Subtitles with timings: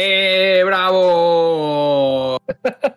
[0.00, 2.36] ¡Eh, bravo!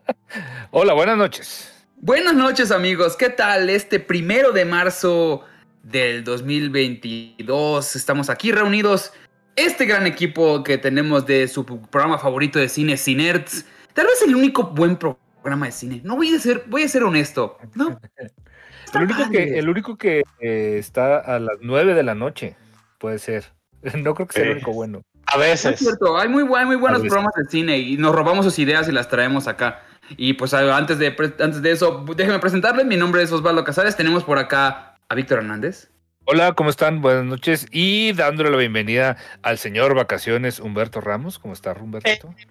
[0.69, 1.87] Hola, buenas noches.
[1.95, 3.17] Buenas noches, amigos.
[3.17, 3.71] ¿Qué tal?
[3.71, 5.43] Este primero de marzo
[5.81, 9.13] del 2022 estamos aquí reunidos.
[9.55, 13.65] Este gran equipo que tenemos de su programa favorito de cine, Cinerts.
[13.93, 16.01] Tal vez el único buen programa de cine.
[16.03, 17.57] No voy a ser, voy a ser honesto.
[17.73, 17.99] No.
[18.93, 22.57] El único, que, el único que eh, está a las 9 de la noche
[22.99, 23.45] puede ser.
[23.97, 25.01] No creo que sea el único bueno.
[25.33, 25.73] A veces.
[25.73, 28.87] Es cierto, hay muy, buen- muy buenos programas de cine y nos robamos sus ideas
[28.87, 29.81] y las traemos acá.
[30.17, 32.85] Y pues antes de, pre- antes de eso, déjenme presentarles.
[32.85, 33.95] Mi nombre es Osvaldo Casares.
[33.95, 35.89] Tenemos por acá a Víctor Hernández.
[36.25, 37.01] Hola, ¿cómo están?
[37.01, 37.65] Buenas noches.
[37.71, 41.39] Y dándole la bienvenida al señor Vacaciones Humberto Ramos.
[41.39, 42.09] ¿Cómo está, Humberto?
[42.09, 42.45] Ve,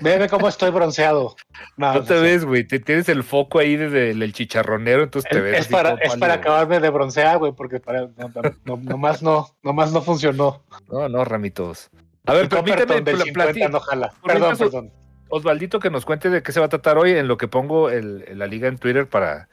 [0.00, 1.36] ve cómo estoy bronceado.
[1.76, 2.64] No, No te no ves, güey.
[2.66, 5.52] Te tienes el foco ahí desde el, el chicharronero, entonces te Es, ves.
[5.54, 9.22] es así para, es para acabarme de broncear, güey, porque para, no, no, no, nomás,
[9.22, 10.62] no, nomás no funcionó.
[10.90, 11.90] No, no, ramitos.
[12.26, 14.12] A ver, permíteme del pla- 50 plati- no jala.
[14.24, 14.92] Perdón, perdón.
[15.28, 17.90] Osvaldito que nos cuente de qué se va a tratar hoy en lo que pongo
[17.90, 19.48] el, la liga en Twitter para,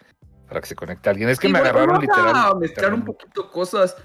[0.48, 1.30] para que se conecte alguien.
[1.30, 2.36] Es que Sí, me bueno, agarraron literal.
[2.36, 3.96] A mezclar un poquito cosas.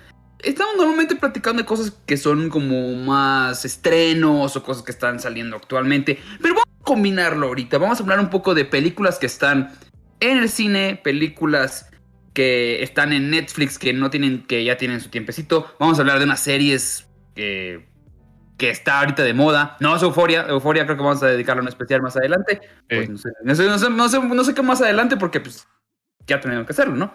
[0.40, 5.56] Estamos normalmente platicando de cosas que son como más estrenos o cosas que están saliendo
[5.56, 6.18] actualmente.
[6.42, 7.78] Pero vamos a combinarlo ahorita.
[7.78, 9.72] Vamos a hablar un poco de películas que están
[10.20, 11.90] en el cine, películas
[12.34, 15.74] que están en Netflix que no tienen, que ya tienen su tiempecito.
[15.80, 17.88] Vamos a hablar de unas series que,
[18.58, 19.76] que está ahorita de moda.
[19.80, 20.46] No es Euforia.
[20.48, 22.60] Euforia creo que vamos a dedicarle un especial más adelante.
[22.88, 23.12] Pues Sí.
[23.12, 25.66] no, sé, no, sé, no, sé, no sé- no sé qué más adelante porque pues
[26.26, 27.12] ya tenemos que hacerlo, ¿no?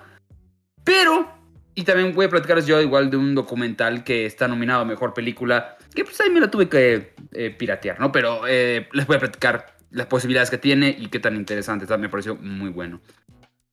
[0.84, 1.32] Pero,
[1.76, 5.14] y también voy a platicarles yo igual de un documental que está nominado a Mejor
[5.14, 8.12] Película, que pues ahí me la tuve que eh, piratear, ¿no?
[8.12, 11.98] Pero eh, les voy a platicar las posibilidades que tiene y qué tan interesante está,
[11.98, 13.02] me pareció muy bueno.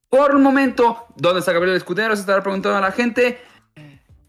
[0.09, 2.15] Por el momento, ¿dónde está Gabriel Escudero?
[2.17, 3.39] Se estará preguntando a la gente.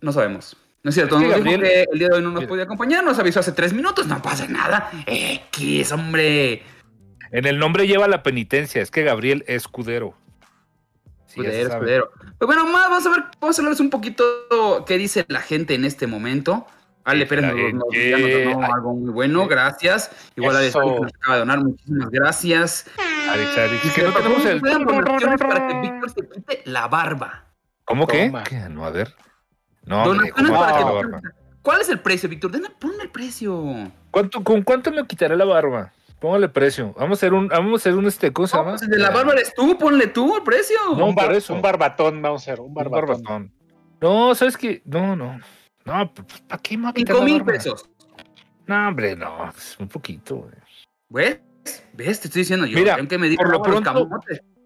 [0.01, 0.57] No sabemos.
[0.83, 2.45] No es cierto, Es que nos dijo Gabriel- que el día de hoy no nos
[2.45, 4.89] podía acompañar, nos avisó hace tres minutos, no pasa nada.
[5.05, 6.63] X, hombre.
[7.31, 10.15] En el nombre lleva la penitencia, es que Gabriel es escudero.
[11.29, 12.11] Sí, Escudero, escudero.
[12.37, 14.23] Pues bueno, más, vamos a ver, vamos a hablarles un poquito
[14.87, 16.65] qué dice la gente en este momento.
[17.05, 18.71] Ale Pérez nos, nos- ya nos donó Ay.
[18.73, 20.11] algo muy bueno, gracias.
[20.35, 20.79] Igual Ale Eso.
[20.81, 22.85] que nos acaba de donar, muchísimas gracias.
[23.29, 24.61] Alex, Alex, Y que no tenemos el.
[24.61, 27.45] para que Víctor se quite la barba.
[27.85, 28.31] ¿Cómo que?
[28.69, 29.13] No, a ver.
[29.85, 31.31] No, hombre, Donaciones ¿cómo para que la Víctor- barba?
[31.61, 32.51] ¿Cuál es el precio, Víctor?
[32.79, 33.91] Ponle el precio.
[34.11, 35.91] ¿Cuánto, ¿Con cuánto me quitaré la barba?
[36.19, 36.93] Póngale precio.
[36.97, 38.97] Vamos a hacer un, vamos a hacer un este, ¿cómo se No, pues el de
[38.99, 40.77] la barba eres tú, ponle tú el precio.
[40.97, 43.07] No, un, bar- un barbatón, vamos a hacer, un Un barbatón.
[43.07, 43.53] barbatón.
[44.01, 44.81] No, ¿sabes qué?
[44.85, 45.39] No, no.
[45.85, 47.89] No, pues, ¿para qué quitar Cinco mil pesos.
[48.67, 49.49] No, hombre, no.
[49.53, 50.51] pues, un poquito, güey.
[51.09, 51.39] ¿Ves?
[51.93, 52.19] ¿Ves?
[52.19, 52.77] Te estoy diciendo yo.
[52.77, 54.09] Mira, que me por lo pronto-.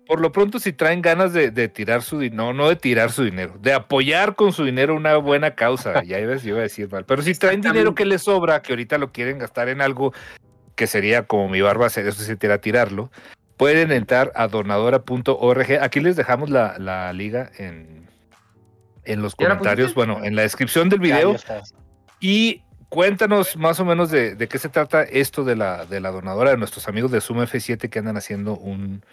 [0.05, 3.09] Por lo pronto, si traen ganas de, de tirar su dinero, no, no de tirar
[3.11, 6.63] su dinero, de apoyar con su dinero una buena causa, ya ves, yo iba a
[6.63, 9.79] decir mal, pero si traen dinero que les sobra, que ahorita lo quieren gastar en
[9.79, 10.13] algo
[10.75, 13.11] que sería como mi barba, eso se sería tirarlo,
[13.57, 15.79] pueden entrar a donadora.org.
[15.81, 18.09] Aquí les dejamos la, la liga en,
[19.05, 21.35] en los ¿Ya la comentarios, bueno, en la descripción del video.
[22.19, 26.11] Y cuéntanos más o menos de, de qué se trata esto de la, de la
[26.11, 29.03] donadora, de nuestros amigos de Suma F7 que andan haciendo un,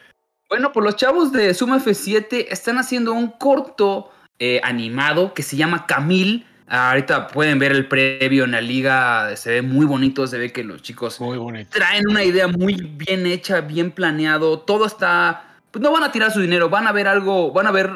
[0.49, 5.57] Bueno, pues los chavos de Suma F7 están haciendo un corto eh, animado que se
[5.57, 6.47] llama Camil.
[6.73, 10.53] Ah, ahorita pueden ver el previo en la liga, se ve muy bonito, se ve
[10.53, 15.59] que los chicos Muy traen una idea muy bien hecha, bien planeado, todo está...
[15.73, 17.91] Pues no van a tirar su dinero, van a ver algo, van a ver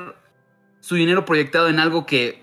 [0.81, 2.43] su dinero proyectado en algo que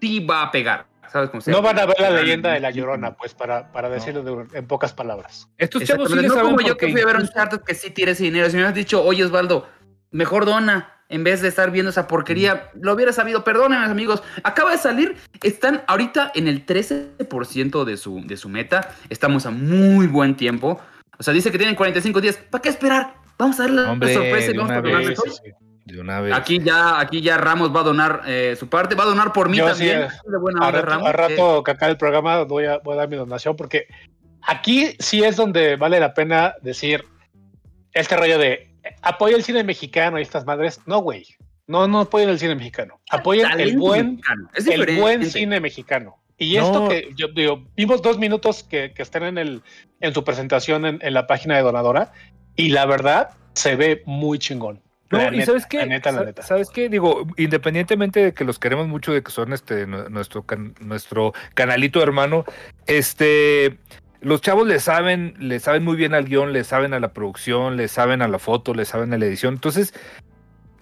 [0.00, 0.86] sí va a pegar.
[1.10, 3.88] ¿Sabes cómo se No van a ver la leyenda de la llorona, pues, para, para
[3.88, 5.48] decirlo de- en pocas palabras.
[5.58, 7.90] Estos chavos sí no saben como yo que fui a ver un charter que sí
[7.90, 8.46] tira ese dinero.
[8.46, 9.68] Si me hubieras dicho, oye Osvaldo,
[10.12, 13.44] mejor dona, en vez de estar viendo esa porquería, lo hubiera sabido.
[13.44, 14.22] Perdónenme, amigos.
[14.42, 18.90] Acaba de salir, están ahorita en el 13% de su, de su meta.
[19.08, 20.80] Estamos a muy buen tiempo.
[21.18, 22.36] O sea, dice que tienen 45 días.
[22.50, 23.14] ¿Para qué esperar?
[23.38, 25.08] Vamos a darle la sorpresa y vamos a vez.
[25.08, 25.30] mejor.
[25.30, 25.52] Sí, sí,
[25.86, 25.94] sí.
[25.94, 26.34] de una vez.
[26.34, 29.48] Aquí ya, aquí ya Ramos va a donar eh, su parte, va a donar por
[29.48, 30.08] mí Yo también.
[30.10, 31.06] sí, de buena A onda, rato, Ramos.
[31.06, 33.86] a Eh, rato que acabe el programa voy a, voy a dar mi donación porque
[34.42, 37.04] aquí sí es donde vale la pena decir
[37.92, 38.68] este rollo de eh,
[39.02, 40.80] apoya el cine mexicano y estas madres.
[40.86, 41.26] No, güey.
[41.66, 42.98] No, no apoyen el cine mexicano.
[43.10, 44.20] Apoyen el buen,
[44.54, 46.16] el buen cine mexicano.
[46.38, 46.64] Y No.
[46.66, 49.62] esto que yo digo, vimos dos minutos que, que están en el
[50.00, 52.12] en su presentación en, en la página de Donadora
[52.56, 54.80] y la verdad se ve muy chingón.
[55.10, 56.42] No, La y neta, sabes qué, la neta, la neta.
[56.42, 60.42] sabes qué, digo, independientemente de que los queremos mucho, de que son este nu- nuestro
[60.44, 62.44] can- nuestro canalito hermano,
[62.86, 63.78] este
[64.20, 67.76] los chavos le saben, le saben muy bien al guion, le saben a la producción,
[67.76, 69.54] le saben a la foto, le saben a la edición.
[69.54, 69.94] Entonces,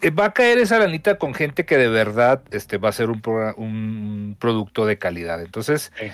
[0.01, 3.11] eh, va a caer esa lanita con gente que de verdad este, va a ser
[3.11, 3.21] un,
[3.59, 5.43] un producto de calidad.
[5.43, 6.07] Entonces, Sí.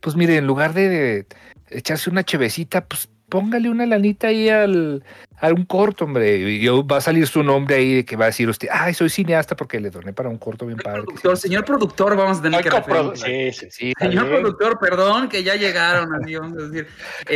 [0.00, 1.26] pues mire, en lugar de, de
[1.68, 5.02] echarse una chevecita, pues póngale una lanita ahí al,
[5.40, 6.36] a un corto, hombre.
[6.36, 8.92] Y yo, va a salir su nombre ahí de que va a decir usted, ay,
[8.92, 11.02] soy cineasta porque le doné para un corto bien padre.
[11.02, 12.70] Productor, señor productor, vamos a tener que
[13.14, 13.88] sí, sí, sí.
[13.90, 16.86] Está Señor productor, perdón, que ya llegaron, así vamos a decir.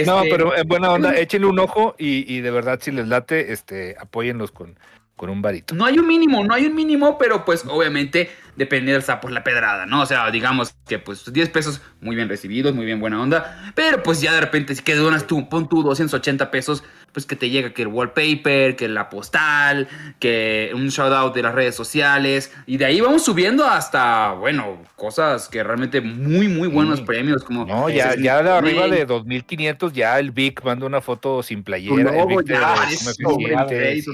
[0.07, 3.09] No, Este, pero en buena onda, échenle un ojo y, y de verdad, si les
[3.09, 4.77] late, este, apóyenlos con,
[5.17, 5.75] con un varito.
[5.75, 9.43] No hay un mínimo, no hay un mínimo, pero pues obviamente depende del sapo la
[9.45, 10.03] pedrada, ¿no?
[10.03, 14.03] O sea, digamos que pues 10 pesos muy bien recibidos, muy bien buena onda, pero
[14.03, 17.51] pues ya de repente si que donas tú, pon tú 280 pesos, pues que te
[17.51, 19.89] llega que el wallpaper, que la postal,
[20.19, 24.83] que un shout out de las redes sociales, y de ahí vamos subiendo hasta, bueno,
[24.97, 27.65] cosas que realmente muy, muy buenos premios, como...
[27.67, 31.63] No, ya, ese ya de arriba de 2500, ya el Vic manda una foto sin
[31.63, 32.17] playera.
[32.21, 34.13] el Vic ya, de- eso,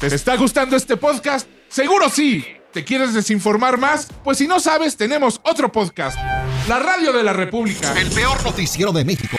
[0.00, 1.48] ¿Te está gustando este podcast?
[1.68, 2.44] Seguro sí.
[2.72, 4.08] ¿Te quieres desinformar más?
[4.22, 6.18] Pues si no sabes, tenemos otro podcast.
[6.68, 7.98] La Radio de la República.
[7.98, 9.38] El peor noticiero de México.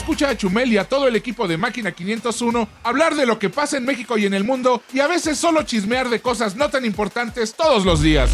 [0.00, 3.50] Escucha a Chumel y a todo el equipo de Máquina 501 hablar de lo que
[3.50, 6.70] pasa en México y en el mundo y a veces solo chismear de cosas no
[6.70, 8.30] tan importantes todos los días.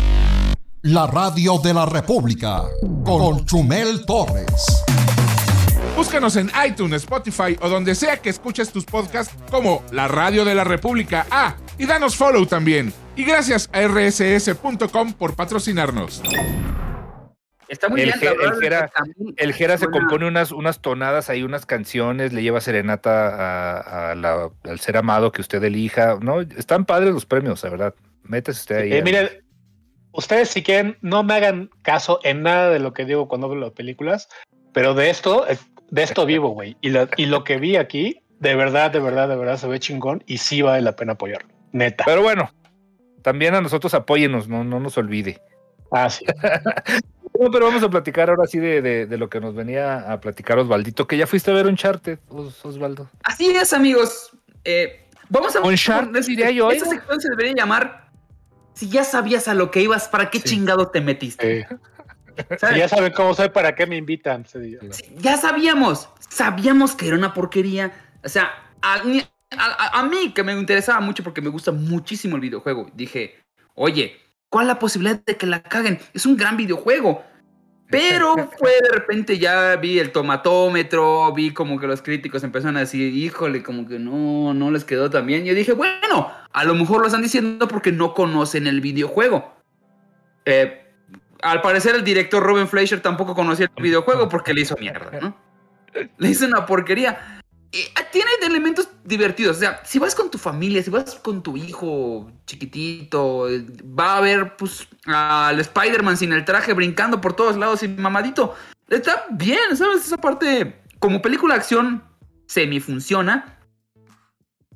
[0.82, 2.62] La Radio de la República.
[3.04, 4.85] Con Chumel Torres.
[5.96, 10.54] Búscanos en iTunes, Spotify o donde sea que escuches tus podcasts como La Radio de
[10.54, 11.26] la República.
[11.30, 12.92] Ah, y danos follow también.
[13.16, 16.22] Y gracias a rss.com por patrocinarnos.
[17.68, 22.32] Está muy El bien, el El Jera se compone unas, unas tonadas ahí, unas canciones,
[22.32, 23.28] le lleva serenata
[23.78, 26.18] a, a la- al ser amado que usted elija.
[26.20, 27.94] No, están padres los premios, la verdad.
[28.22, 28.92] Métese usted ahí.
[28.92, 29.28] Eh, miren,
[30.12, 33.64] ustedes si quieren, no me hagan caso en nada de lo que digo cuando hablo
[33.66, 34.28] de películas,
[34.72, 35.58] pero de esto, eh,
[35.90, 36.76] de esto vivo, güey.
[36.80, 39.78] Y lo, y lo que vi aquí, de verdad, de verdad, de verdad se ve
[39.80, 41.48] chingón y sí vale la pena apoyarlo.
[41.72, 42.04] Neta.
[42.06, 42.50] Pero bueno,
[43.22, 45.40] también a nosotros apóyenos, no, no nos olvide.
[45.90, 46.24] Ah, sí.
[47.38, 50.18] No, pero vamos a platicar ahora sí de, de- de lo que nos venía a
[50.22, 53.10] platicar Osvaldito, que ya fuiste a ver Uncharted, Os- Osvaldo.
[53.22, 54.30] Así es, amigos.
[54.64, 56.90] Eh, vamos a Uncharted, diría yo, Esta ¿eh?
[56.92, 58.08] sección se debería llamar.
[58.72, 60.48] Si ya sabías a lo que ibas, ¿para qué Sí.
[60.48, 61.58] chingado te metiste?
[61.60, 61.66] Eh,
[62.58, 62.76] ¿Sabes?
[62.78, 64.44] ya saben cómo soy, para qué me invitan.
[64.46, 64.80] se diga.
[64.90, 66.08] Sí, ya sabíamos.
[66.28, 67.92] Sabíamos que era una porquería.
[68.24, 68.50] O sea,
[68.82, 69.22] a, mí-
[69.56, 69.64] a-
[69.96, 72.90] a- a mí que me interesaba mucho porque me gusta muchísimo el videojuego.
[72.94, 73.36] Dije,
[73.74, 74.16] oye,
[74.48, 75.98] ¿cuál es la posibilidad de que la caguen?
[76.14, 77.24] Es un gran videojuego.
[77.88, 82.80] Pero fue de repente ya vi el tomatómetro, vi como que los críticos empezaron a
[82.80, 85.44] decir, híjole, como que no, no les quedó tan bien.
[85.44, 89.54] Yo dije, bueno, a lo mejor lo están diciendo porque no conocen el videojuego.
[90.44, 90.85] Eh,
[91.46, 95.36] al parecer el director Robin Fleischer tampoco conocía el videojuego porque le hizo mierda, ¿no?
[96.18, 97.40] Le hizo una porquería.
[97.72, 99.56] Y, ah, tiene elementos divertidos.
[99.56, 103.46] O sea, si vas con tu familia, si vas con tu hijo chiquitito,
[103.98, 108.54] va a ver pues al Spider-Man sin el traje brincando por todos lados y mamadito.
[108.88, 110.06] Está bien, ¿sabes?
[110.06, 112.04] Esa parte, como película de acción,
[112.46, 113.58] semi funciona.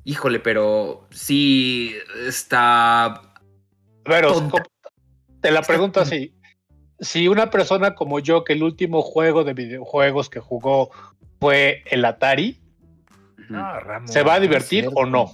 [0.03, 1.95] Híjole, pero sí
[2.25, 3.21] está.
[4.03, 4.49] Pero
[5.41, 6.33] te la pregunto así.
[7.01, 10.91] Si una persona como yo, que el último juego de videojuegos que jugó
[11.39, 12.61] fue el Atari,
[13.49, 15.31] No, Ramos, ¿se va a es divertir o no?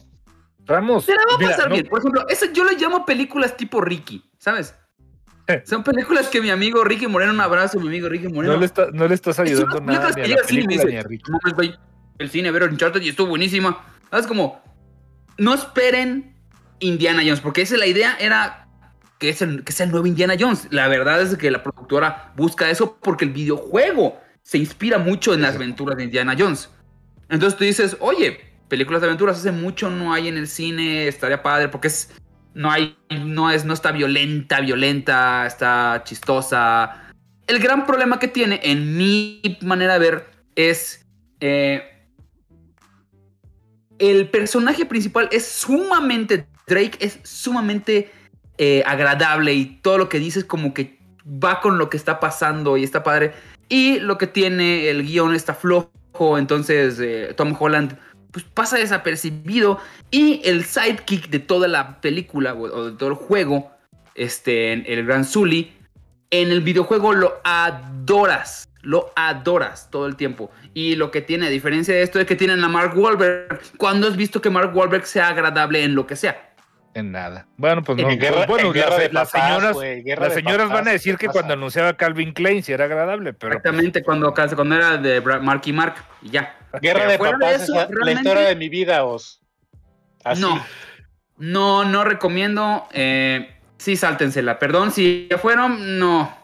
[0.65, 1.87] Ramos, Se la va a mira, pasar no- bien.
[1.87, 4.75] Por ejemplo, eso yo le llamo películas tipo Ricky, ¿sabes?
[5.65, 8.53] Son películas que mi amigo Ricky Moreno, un abrazo, mi amigo Ricky Moreno.
[8.55, 11.07] no, le está- no le estás ayudando nada ni a la película ni a dice,
[11.07, 11.31] Ricky.
[11.31, 11.75] "No mames, güey,
[12.17, 13.81] el cine ver Uncharted y estuvo buenísima.
[14.09, 14.27] ¿Sabes?
[14.27, 14.61] Como,
[15.37, 16.35] no esperen
[16.79, 18.66] Indiana Jones, porque esa es la idea, era
[19.19, 20.67] que es, el, que sea el nuevo Indiana Jones.
[20.71, 25.41] La verdad es que la productora busca eso porque el videojuego se inspira mucho en
[25.41, 26.69] las aventuras de Indiana Jones.
[27.29, 31.43] Entonces tú dices, oye, películas de aventuras hace mucho no hay en el cine, estaría
[31.43, 32.11] padre porque es
[32.53, 37.11] no hay no es no está violenta, violenta, está chistosa.
[37.45, 41.05] El gran problema que tiene en mi manera de ver es
[41.39, 41.83] eh,
[43.99, 48.11] el personaje principal es sumamente Drake es sumamente
[48.57, 52.19] eh, agradable y todo lo que dice es como que va con lo que está
[52.19, 53.33] pasando y está padre.
[53.69, 57.97] Y lo que tiene el guion está flojo, entonces eh, Tom Holland
[58.31, 59.79] pues pasa desapercibido
[60.11, 63.71] y el sidekick de toda la película o, de todo el juego,
[64.15, 65.73] este, el Gran Zully,
[66.29, 70.51] en el videojuego lo adoras, lo adoras todo el tiempo.
[70.73, 73.59] Y lo que tiene, a diferencia de esto, es que tienen a Mark Wahlberg.
[73.77, 76.55] ¿Cuándo has visto que Mark Wahlberg sea agradable en lo que sea?
[76.97, 77.45] En nada.
[77.57, 78.07] Bueno, pues no.
[78.17, 81.13] guerra- bueno, en guerra las, de papás, señoras, las de señoras papás, van a decir
[81.13, 81.33] ¿qué que pasa?
[81.39, 85.61] cuando anunciaba Calvin Klein sí era agradable, pero pues, Exactamente, cuando, cuando era de Mark
[85.65, 86.55] y Mark, y ya.
[86.81, 89.41] Guerra Pero de de papás eso, es la- la realmente- historia de mi vida, os.
[90.23, 90.41] Así.
[90.41, 90.65] No,
[91.37, 92.87] no, no recomiendo.
[92.91, 94.57] Eh, sí, sáltensela.
[94.57, 96.35] Perdón, si ya fueron, no.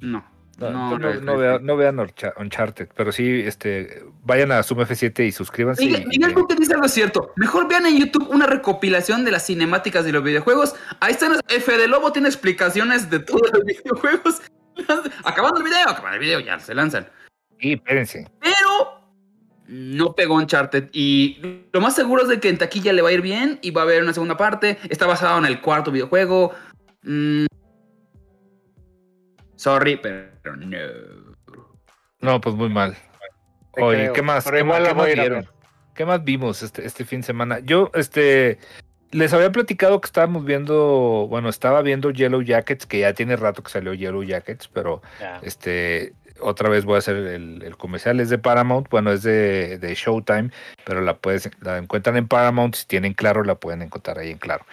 [0.00, 0.22] No.
[0.70, 1.98] No, No, no, no, no vea- no vean
[2.38, 5.84] Uncharted, pero sí, este, vayan a Zoom F7 y suscríbanse.
[5.84, 7.32] Miguel, y- Miguel dices algo cierto.
[7.36, 10.74] Mejor vean en YouTube una recopilación de las cinemáticas de los videojuegos.
[11.00, 11.32] Ahí están.
[11.48, 14.42] F de Lobo tiene explicaciones de todos los videojuegos.
[15.24, 17.06] Acabando el video, acabando el video, ya se lanzan.
[17.60, 18.26] y espérense.
[18.40, 19.00] Pero
[19.68, 20.88] no pegó Uncharted.
[20.92, 23.70] Y lo más seguro es de que en taquilla le va a ir bien y
[23.70, 24.78] va a haber una segunda parte.
[24.88, 26.52] Está basado en el cuarto videojuego.
[27.02, 27.46] Mm.
[29.56, 30.56] Sorry, pero no.
[32.20, 32.96] No, pues muy mal.
[33.74, 34.44] Te Oye, creo, ¿qué más?
[34.44, 34.82] pero ¿Qué, igual
[36.06, 37.58] más- vimos este, este fin de semana?
[37.60, 38.58] Yo, este,
[39.10, 43.62] les había platicado que estábamos viendo, bueno, estaba viendo Yellow Jackets, que ya tiene rato
[43.62, 45.02] que salió Yellow Jackets, pero
[45.42, 49.78] este, otra vez voy a hacer el, el comercial, es de Paramount, bueno, es de,
[49.78, 50.50] de Showtime,
[50.84, 54.38] pero la puedes, la encuentran en Paramount, si tienen claro, la pueden encontrar ahí en
[54.38, 54.64] claro.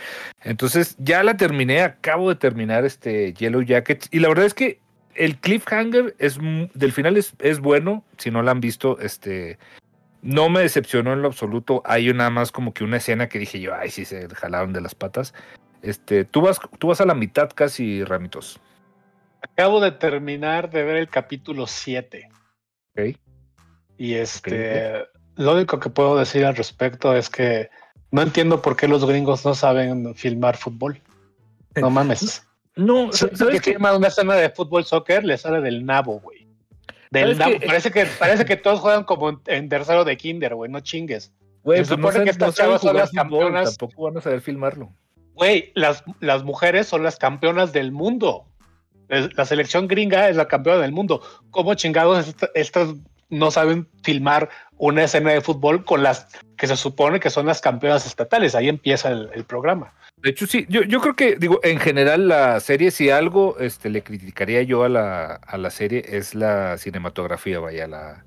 [0.44, 4.80] Entonces, ya la terminé, acabo de terminar este Yellow Jackets, y la verdad es que
[5.20, 6.40] el cliffhanger es
[6.74, 9.60] del final es, es bueno, si no la han visto, este
[10.22, 11.82] no me decepcionó en lo absoluto.
[11.86, 14.80] Hay nada más como que una escena que dije yo, ay, sí se jalaron de
[14.80, 15.34] las patas.
[15.82, 18.62] Este, tú vas, tú vas a la mitad casi, Ramitos.
[19.42, 22.30] Acabo de terminar de ver el capítulo 7.
[22.92, 23.18] Ok.
[23.98, 27.70] Y este, lo único que puedo decir al respecto es que
[28.12, 31.02] no entiendo por qué los gringos no saben filmar fútbol.
[31.76, 32.46] No mames.
[32.76, 36.48] No, ¿sabes que filman una escena de fútbol soccer le sale del nabo, güey.
[37.12, 37.66] Del ¿Sabes nabo.
[37.66, 40.72] Parece que parece que todos juegan como en, tercero de kinder, güey.
[40.72, 41.34] No chingues.
[41.64, 43.78] Güey, se pues no supone que no estas saben chavas son las fútbol, campeonas.
[43.78, 44.94] Tampoco van a saber filmarlo.
[45.34, 48.46] Güey, las, las mujeres son las campeonas del mundo.
[49.08, 51.22] La selección gringa es la campeona del mundo.
[51.50, 52.90] ¿Cómo chingados esta- estas
[53.30, 57.62] no saben filmar una escena de fútbol con las que se supone que son las
[57.62, 58.56] campeonas estatales?
[58.56, 59.94] Ahí empieza el, programa.
[60.18, 63.90] De hecho, sí, yo, yo creo que, digo, en general la serie, si algo este,
[63.90, 68.26] le criticaría yo a la, a la serie es la cinematografía, vaya, la...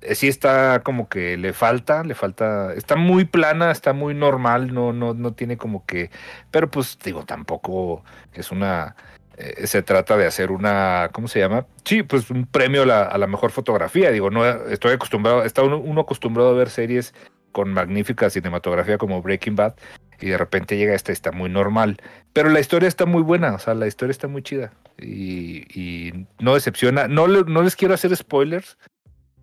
[0.00, 4.74] eh, Sí está como que le falta, le falta, está muy plana, está muy normal,
[4.74, 6.10] no, no, no tiene como que,
[6.50, 8.96] pero pues digo, tampoco es una,
[9.36, 11.66] eh, se trata de hacer una, ¿cómo se llama?
[11.84, 15.62] Sí, pues un premio a la, a la mejor fotografía, digo, no estoy acostumbrado, está
[15.62, 17.14] uno, uno acostumbrado a ver series
[17.52, 19.74] con magnífica cinematografía como Breaking Bad,
[20.20, 21.96] y de repente llega esta, está muy normal.
[22.32, 26.26] Pero la historia está muy buena, o sea, la historia está muy chida y, y
[26.38, 27.08] no decepciona.
[27.08, 28.78] No, le- no les quiero hacer spoilers,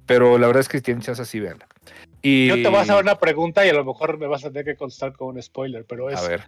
[0.06, 1.68] pero la verdad es que si tienen chance así, veanla.
[2.22, 4.50] Y, Yo te voy a hacer una pregunta y a lo mejor me vas a
[4.50, 6.46] tener que contestar con un spoiler, pero es A ver,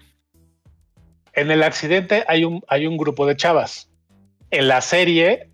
[1.33, 3.89] en el accidente hay un, hay un grupo de chavas.
[4.49, 5.49] En la serie,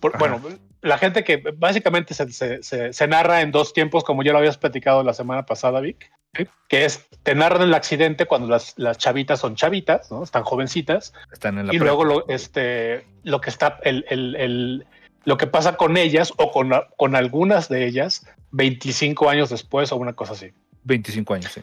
[0.00, 0.40] por- bueno,
[0.82, 4.38] la gente que básicamente se, se- se- se narra en dos tiempos, como ya lo
[4.38, 6.46] habías platicado la semana pasada, Vic, Sí.
[6.68, 10.22] que es, te narran el accidente cuando las, las chavitas son chavitas, ¿no?
[10.22, 14.86] Están jovencitas, están en la y luego lo, este, lo que está, el, el- el-
[15.24, 19.96] lo que pasa con ellas o con, con algunas de ellas 25 años después o
[19.96, 20.52] una cosa así.
[20.84, 21.62] 25 años, sí.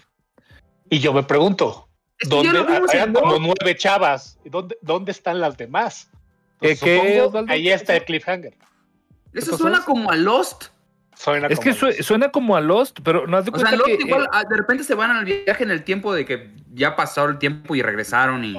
[0.89, 1.87] Y yo me pregunto,
[2.31, 4.37] Eran en como nueve chavas.
[4.43, 6.09] ¿Y ¿Dónde, dónde están las demás?
[6.59, 8.53] ¿Qué- Pues qué, supongo ahí está el cliffhanger.
[9.33, 10.65] Eso suena como a Lost.
[11.15, 13.97] Suena Es que suena como a Lost, pero no has de O sea, Lost que...
[13.99, 16.95] igual eh, ah, de repente se van al viaje en el tiempo de que ya
[16.95, 18.55] pasó el tiempo y regresaron y...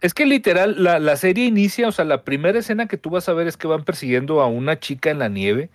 [0.00, 3.28] Es que literal, la, la serie inicia, o sea, la primera escena que tú vas
[3.28, 5.70] a ver es que van persiguiendo a una chica en la nieve,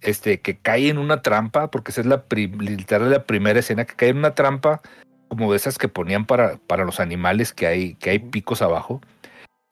[0.00, 3.94] este, que cae en una trampa, porque esa es la literal la primera escena, que
[3.94, 4.80] cae en una trampa
[5.28, 9.00] como de esas que ponían para, para los animales que hay, que hay picos abajo.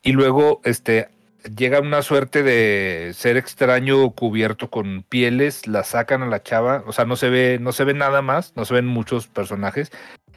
[0.02, 1.08] Y luego, este,
[1.54, 6.92] llega una suerte de ser extraño cubierto con pieles, la sacan a la chava, o
[6.92, 9.90] sea, no se ve, no se ve nada más, no se ven muchos personajes,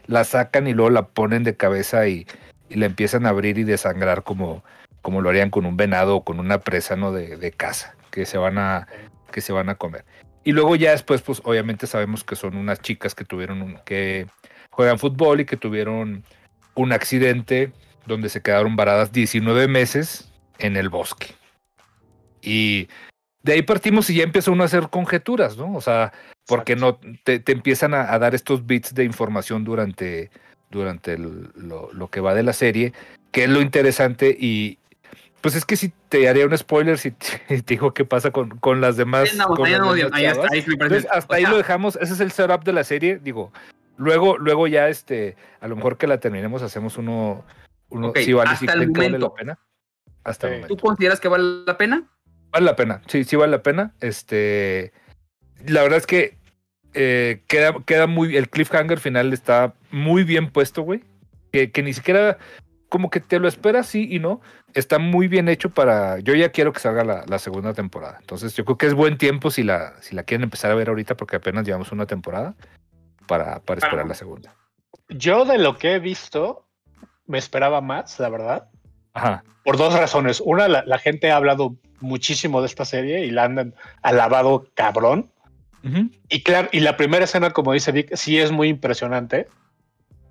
[0.08, 2.26] la sacan y luego la ponen de cabeza y,
[2.70, 4.64] y la empiezan a abrir y desangrar como,
[5.02, 7.12] como lo harían con un venado o con una presa ¿no?
[7.12, 8.88] de, de caza que se van a
[9.32, 10.06] que se van a comer.
[10.44, 14.26] Y luego ya después, pues obviamente sabemos que son unas chicas que tuvieron un, que
[14.80, 16.24] juegan fútbol y que tuvieron
[16.74, 17.74] un accidente
[18.06, 21.36] donde se quedaron varadas 19 meses en el bosque.
[22.42, 22.88] Y
[23.44, 25.76] de ahí partimos y ya empieza uno a hacer conjeturas, ¿no?
[25.76, 26.14] O sea,
[26.48, 30.32] porque no te, te empiezan a, a dar estos bits de información durante,
[30.72, 32.94] durante el- lo, lo que va de la serie,
[33.34, 34.78] que es lo interesante y
[35.42, 37.12] pues es que si te haría un spoiler si
[37.50, 39.28] te, te digo qué pasa con, con las demás.
[41.12, 43.52] Hasta ahí lo dejamos, ese es el setup de la serie, digo,
[44.00, 47.46] luego, luego ya este, a lo mejor que la terminemos hacemos uno,
[47.90, 49.28] uno Ok, sí vale, hasta el que vale momento.
[49.28, 49.60] la pena.
[50.24, 50.76] Hasta el momento.
[50.76, 52.04] ¿Tú consideras que vale la pena?
[52.52, 53.94] Vale la pena, sí, sí vale la pena.
[54.00, 54.92] Este,
[55.68, 56.38] la verdad es que
[56.94, 61.04] eh, queda, queda muy, el cliffhanger final está muy bien puesto, güey.
[61.52, 62.38] Que, que ni siquiera,
[62.90, 64.42] como que te lo esperas sí y no.
[64.76, 66.20] Está muy bien hecho para.
[66.20, 68.18] Yo ya quiero que salga la, la segunda temporada.
[68.20, 70.90] Entonces, yo creo que es buen tiempo si la, si la quieren empezar a ver
[70.90, 72.56] ahorita, porque apenas llevamos una temporada
[73.30, 74.54] para, para esperar la segunda.
[75.08, 76.66] Yo de lo que he visto,
[77.28, 78.70] me esperaba más, la verdad.
[79.14, 79.44] Ajá.
[79.64, 80.42] Por dos razones.
[80.44, 85.32] Una, la, la gente ha hablado muchísimo de esta serie y la han alabado cabrón.
[85.84, 86.10] Ujú.
[86.28, 89.48] Y claro, y la primera escena, como dice Vic, sí es muy impresionante.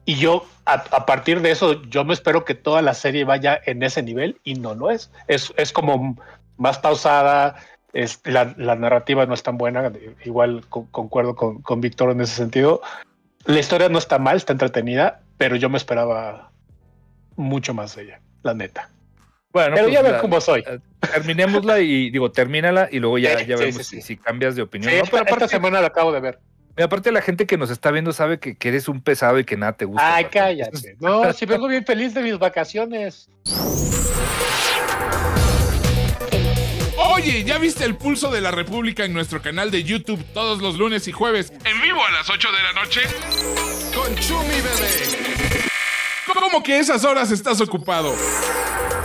[0.05, 3.61] Y yo, a, a partir de eso, yo me espero que toda la serie vaya
[3.65, 5.11] en ese nivel y no lo es.
[5.27, 6.17] Es, es como
[6.57, 7.57] más pausada,
[7.93, 9.93] es, la, la narrativa no es tan buena.
[10.25, 12.81] Igual co- concuerdo con, con Víctor en ese sentido.
[13.45, 16.51] La historia no está mal, está entretenida, pero yo me esperaba
[17.37, 18.91] mucho más de ella, la neta.
[19.53, 20.63] Bueno, pero pues ya la- cómo soy.
[20.67, 20.79] eh,
[21.13, 24.63] terminémosla y digo, termínala y luego ya, Sí, ya sí, vemos sí, si, cambias de
[24.63, 24.93] opinión.
[24.93, 26.39] Esta, Pero esta aparte, semana la acabo de ver.
[26.77, 29.45] y aparte la gente que nos está viendo sabe que, que eres un pesado y
[29.45, 30.17] que nada te gusta.
[30.17, 30.97] Ay, cállate.
[31.01, 33.31] No, si vengo bien feliz de mis vacaciones.
[37.29, 41.07] ¿Ya viste el pulso de la República en nuestro canal de YouTube todos los lunes
[41.09, 43.01] y jueves en vivo a las 8 de la noche?
[43.95, 45.69] Con Chumi Bebé.
[46.33, 48.15] ¿Cómo que esas horas estás ocupado?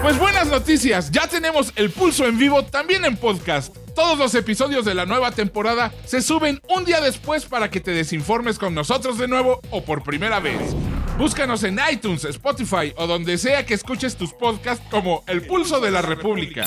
[0.02, 3.76] Pues buenas noticias, ya tenemos el pulso en vivo también en podcast.
[3.94, 7.92] Todos los episodios de la nueva temporada se suben un día después para que te
[7.92, 10.74] desinformes con nosotros de nuevo o por primera vez.
[11.18, 15.92] Búscanos en iTunes, Spotify o donde sea que escuches tus podcasts como El Pulso de
[15.92, 16.66] la República.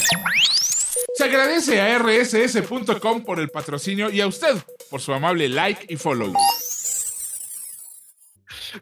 [1.16, 4.54] Se agradece a rss.com por el patrocinio y a usted
[4.90, 6.32] por su amable like y follow.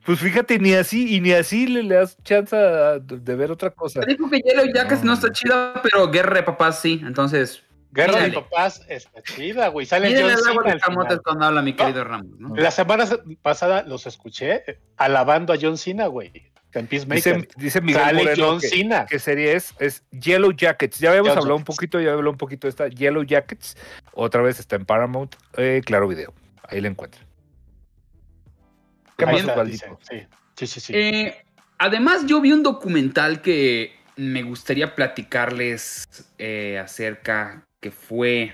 [0.04, 3.70] Pues fíjate, ni así, y ni así le, le das chance a- de ver otra
[3.70, 4.00] cosa.
[4.00, 5.08] Te dijo que Yellow Jackets No.
[5.08, 7.00] no está chida, pero Guerra de Papás sí.
[7.06, 7.62] Entonces,
[7.92, 8.42] Guerra de Mírale.
[8.42, 9.86] papás está chida, güey.
[9.86, 11.22] Sale miren John el agua Cena de al camotes final.
[11.22, 12.56] cuando habla mi querido Ramos, ¿no?
[12.56, 13.06] La semana
[13.42, 14.64] pasada los escuché
[14.96, 16.32] alabando a John Cena, güey.
[16.74, 17.36] En Peacemaker.
[17.36, 19.06] Dice, dice Miguel Sale Moreno John que, Cena.
[19.06, 19.74] ¿Qué serie es?
[19.78, 20.98] Es Yellow Jackets.
[20.98, 21.76] Ya habíamos Yellow hablado un Jackets.
[21.76, 23.76] poquito, ya habló un poquito de esta Yellow Jackets.
[24.12, 26.34] Otra vez está en Paramount, eh, Claro Video.
[26.68, 27.24] Ahí la encuentran.
[29.16, 29.98] ¿Qué Ahí más, está, Osvaldito?
[30.00, 30.80] dice, Sí, sí, sí.
[30.80, 30.92] sí.
[30.96, 31.44] Eh,
[31.78, 36.04] además, yo vi un documental que me gustaría platicarles
[36.38, 38.52] eh, acerca, que fue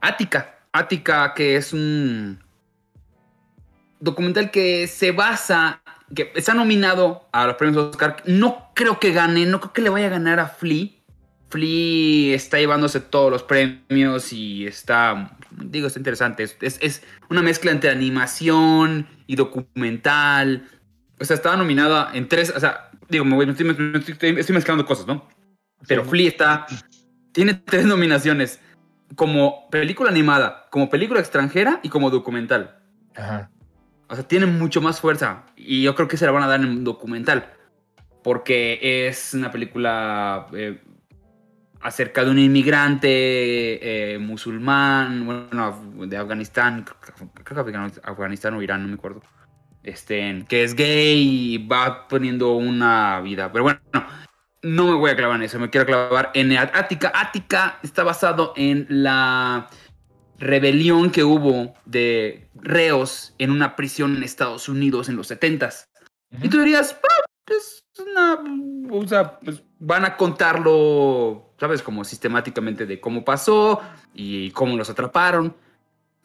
[0.00, 0.58] Ática.
[0.72, 2.42] Ática, que es un
[4.00, 5.80] documental que se basa,
[6.14, 8.16] que está nominado a los premios Oscar.
[8.26, 10.88] No creo que gane, no creo que le vaya a ganar a Flea.
[11.50, 16.42] Flea está llevándose todos los premios y está, digo, está interesante.
[16.42, 20.68] Es, es- es una mezcla entre animación y documental.
[21.20, 24.38] O sea, estaba nominada en tres, o sea, digo, me voy- me estoy, me estoy-
[24.40, 25.28] estoy mezclando cosas, ¿no?
[25.86, 26.10] Pero Sí.
[26.10, 26.66] Flea está,
[27.32, 28.60] tiene tres nominaciones.
[29.14, 32.80] Como película animada, como película extranjera y como documental.
[33.14, 33.48] Ajá.
[34.08, 35.44] O sea, tiene mucho más fuerza.
[35.56, 37.52] Y yo creo que se la van a dar en un documental.
[38.22, 40.80] Porque es una película eh,
[41.80, 43.08] acerca de un inmigrante
[44.14, 46.86] eh, musulmán, bueno, de Afganistán,
[47.44, 49.22] creo que Afgan- Afganistán o Irán, no me acuerdo.
[49.82, 51.20] Este, que es gay
[51.54, 53.52] y va poniendo una vida.
[53.52, 53.80] Pero bueno,
[54.62, 57.12] no me voy a clavar en eso, me quiero clavar en Ática.
[57.14, 59.68] Ática está basado en la
[60.38, 65.86] rebelión que hubo de reos en una prisión en Estados Unidos en los 70s.
[66.42, 68.38] Y tú dirías, "Ah, es una.
[68.90, 71.82] O sea, pues van a contarlo, ¿sabes?
[71.82, 73.80] Como sistemáticamente de cómo pasó
[74.14, 75.54] y cómo los atraparon.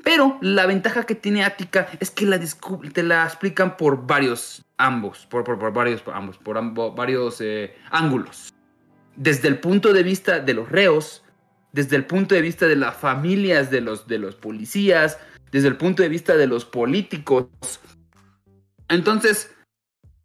[0.04, 2.39] Pero la ventaja que tiene Ática es que la
[2.93, 7.76] te la explican por varios ambos, por, por, por varios ambos, por ambo- varios eh,
[7.91, 8.54] ángulos.
[9.17, 11.24] Desde el punto de vista de los reos,
[11.71, 15.17] desde el punto de vista de las familias de los, de los policías,
[15.51, 17.47] desde el punto de vista de los políticos.
[18.88, 19.51] Entonces,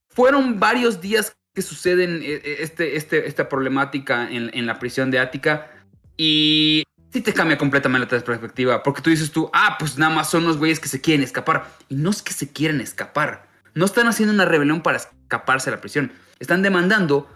[0.08, 5.10] fueron varios días que suceden eh, eh, este, este, esta problemática en, en la prisión
[5.10, 5.70] de Ática
[6.16, 10.30] y sí te cambia completamente la perspectiva, porque tú dices tú, ah, pues nada más
[10.30, 11.70] son los güeyes que se quieren escapar.
[11.88, 15.76] Y no es que se quieren escapar, no están haciendo una rebelión para escaparse de
[15.76, 17.28] la prisión, están demandando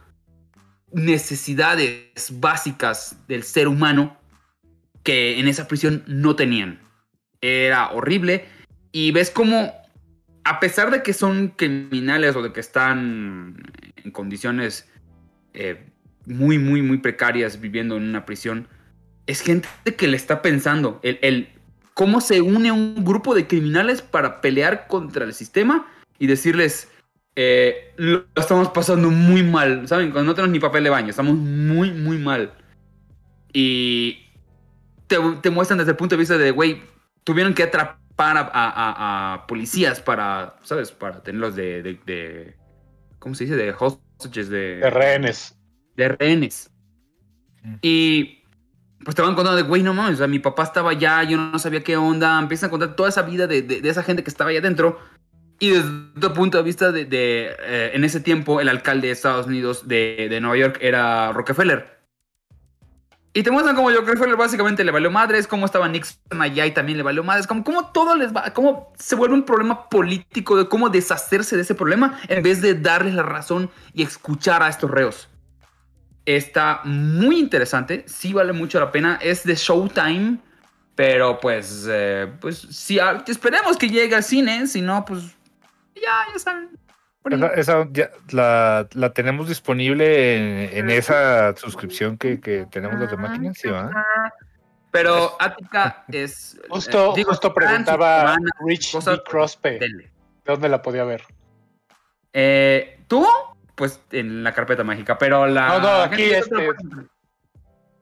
[0.92, 4.16] necesidades básicas del ser humano
[5.02, 6.80] que en esa prisión no tenían.
[7.40, 8.46] Era horrible
[8.92, 9.72] y ves como
[10.44, 13.56] a pesar de que son criminales o de que están
[13.96, 14.88] en condiciones
[15.52, 15.86] eh,
[16.24, 18.66] muy, muy, muy precarias viviendo en una prisión,
[19.26, 21.48] es gente que le está pensando el, el
[21.92, 25.86] cómo se une un grupo de criminales para pelear contra el sistema
[26.18, 26.88] y decirles,
[27.40, 30.10] eh, lo estamos pasando muy mal, ¿saben?
[30.10, 32.52] Cuando no tenemos ni papel de baño, estamos muy, muy mal.
[33.52, 34.26] Y
[35.06, 36.82] te, te muestran desde el punto de vista de, güey,
[37.22, 40.90] tuvieron que atrapar a, a- a- policías para, ¿sabes?
[40.90, 42.56] Para tenerlos de, de- de-
[43.20, 43.56] ¿cómo se dice?
[43.56, 45.56] De host- hostages, de, De rehenes.
[45.94, 46.70] de rehenes.
[47.62, 47.74] Mm.
[47.82, 48.42] Y
[49.04, 51.38] pues te van contando de, güey, no mames, o sea, mi papá estaba allá, yo
[51.38, 52.36] no sabía qué onda.
[52.40, 54.98] Empiezan a contar toda esa vida de, de- de esa gente que estaba allá adentro.
[55.60, 59.12] Y desde otro punto de vista, de, de, eh, en ese tiempo, el alcalde de
[59.12, 61.98] Estados Unidos de, de Nueva York era Rockefeller.
[63.34, 66.98] Y te muestran cómo Rockefeller básicamente le valió madres, cómo estaba Nixon allá y también
[66.98, 70.68] le valió madres, como cómo todo les va, cómo se vuelve un problema político de
[70.68, 74.90] cómo deshacerse de ese problema en vez de darles la razón y escuchar a estos
[74.90, 75.28] reos.
[76.24, 80.38] Está muy interesante, sí vale mucho la pena, es de Showtime,
[80.94, 85.37] pero pues, eh, pues si esperemos que llegue al cine, si no, pues
[86.02, 86.78] ya, ya saben.
[87.24, 93.10] Esa, esa ya la, la tenemos disponible en, en esa suscripción que, que tenemos los
[93.10, 93.90] de máquinas, ¿sí, va?
[94.90, 96.58] Pero Attica es.
[96.70, 99.22] Justo, eh, digo, justo preguntaba Rich D.
[99.24, 100.10] Crosby de
[100.44, 101.24] dónde la podía ver.
[102.32, 103.26] Eh, ¿Tú?
[103.74, 105.68] Pues en la carpeta mágica, pero la.
[105.68, 106.70] No, no, aquí, este,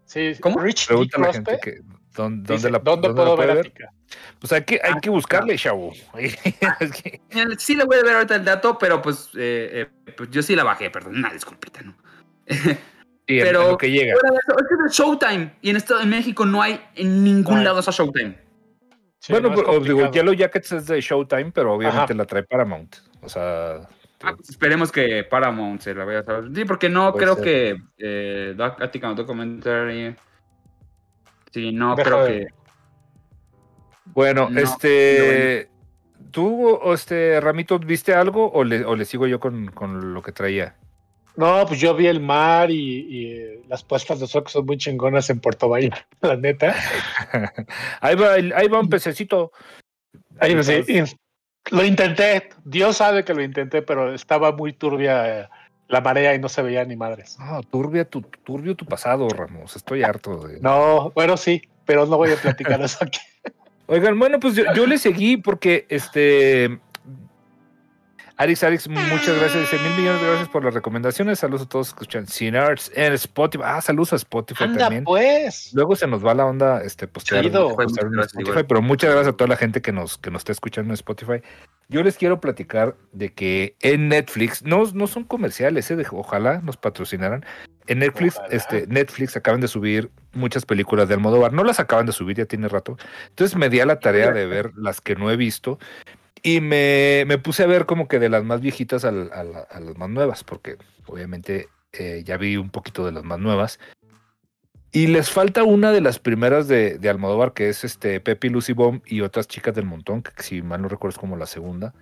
[0.04, 0.60] Sí, ¿Cómo?
[0.60, 0.86] Rich D.
[0.88, 1.80] Pregunta a la Crosby gente que,
[2.16, 3.66] ¿dónde, dice, dónde la, ¿dónde dónde la puedo puede ver ver?
[3.66, 3.92] Attica?
[4.38, 5.92] Pues hay que, hay Ah, que buscarle, chavo.
[6.14, 10.30] Que- Eh, Sí le voy a ver ahorita el dato, pero pues, eh, eh, pues
[10.30, 11.94] yo sí la bajé, perdón, una disculpita, ¿no?
[12.48, 12.58] sí,
[13.26, 14.14] Pero- en lo que llega.
[14.14, 17.62] Es que es de Showtime y en, esto, en México no hay en ningún No
[17.64, 18.38] lado esa Showtime.
[19.18, 20.10] Sí, bueno, no, es pero, digo.
[20.12, 22.14] Yellow Jackets es de Showtime, pero obviamente Ajá.
[22.14, 22.96] la trae Paramount.
[23.22, 23.88] O sea,
[24.22, 26.50] Ah, pues esperemos que Paramount se la vaya a saber.
[26.54, 27.44] Sí, porque no Puede creo ser.
[27.44, 30.16] que eh, Attica Documentary.
[31.56, 32.48] Sí, no Deja creo que.
[34.12, 35.70] bueno, No, este.
[36.30, 40.32] ¿Tú, este, Ramito, viste algo o le, o le sigo yo con, con lo que
[40.32, 40.76] traía?
[41.34, 44.66] No, pues yo vi el mar y, y, eh, las puestas de sol que son
[44.66, 46.74] muy chingonas en Puerto Vallarta, la neta.
[48.02, 49.50] ahí, va, ahí va un pececito.
[50.38, 50.62] Ahí me
[51.70, 55.48] lo intenté, Dios sabe que lo intenté, pero estaba muy turbia eh,
[55.88, 57.38] la marea y no se veía ni madres.
[57.38, 59.76] No, turbia tu, turbio tu pasado, Ramos.
[59.76, 60.60] Estoy harto de.
[60.60, 63.20] No, bueno, sí, pero no voy a platicar eso aquí.
[63.86, 66.78] Oigan, bueno, pues yo, yo le seguí porque este.
[68.38, 69.70] Arix, Arix, muchas gracias.
[69.70, 71.38] Dice mil millones de gracias por las recomendaciones.
[71.38, 73.64] Saludos a todos que escuchan Cinarts en Spotify.
[73.66, 75.04] Ah, saludos a Spotify Anda, también.
[75.04, 75.70] pues.
[75.72, 78.66] Luego se nos va la onda este postear, postear en Muchas gracias, Spotify, igual.
[78.66, 81.40] pero muchas gracias a toda la gente que nos, que nos está escuchando en Spotify.
[81.88, 86.60] Yo les quiero platicar de que en Netflix, no, no son comerciales, eh, de- ojalá
[86.62, 87.42] nos patrocinaran.
[87.86, 88.48] En Netflix, Ojalá.
[88.54, 91.52] este, Netflix acaban de subir muchas películas de Almodóvar.
[91.54, 92.98] No las acaban de subir, ya tiene rato.
[93.28, 95.78] Entonces me di a la tarea de ver las que no he visto.
[96.46, 99.34] Y me, me puse a ver como que de las más viejitas a, la-
[99.68, 103.80] a las más nuevas, porque obviamente eh, ya vi un poquito de las más nuevas.
[104.92, 108.72] Y les falta una de las primeras de, de Almodóvar, que es este Pepe Lucy
[108.74, 111.92] Bomb y otras chicas del montón, que si mal no recuerdo es como la segunda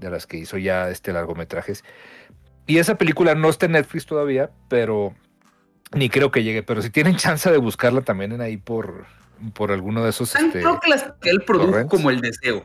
[0.00, 1.84] de las que hizo ya este largometrajes.
[2.66, 5.14] Y esa película no está en Netflix todavía, pero
[5.94, 6.64] ni creo que llegue.
[6.64, 9.06] Pero si tienen chance de buscarla también en ahí por,
[9.54, 10.32] por alguno de esos.
[10.32, 11.90] Tan este, creo que las que él produjo torrents.
[11.90, 12.64] como el deseo.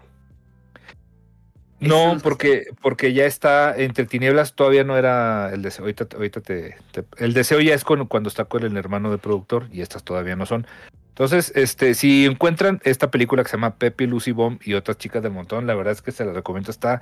[1.80, 5.84] No, porque, porque ya está entre tinieblas, todavía no era el deseo.
[5.86, 9.18] Ahorita, ahorita te, te- el deseo ya es con- cuando está con el hermano de
[9.20, 10.66] productor y estas todavía no son.
[11.10, 15.22] Entonces, este, si encuentran esta película que se llama Pepe, Lucy Bomb y otras chicas
[15.24, 16.72] del montón, la verdad es que se la recomiendo.
[16.72, 17.02] Está,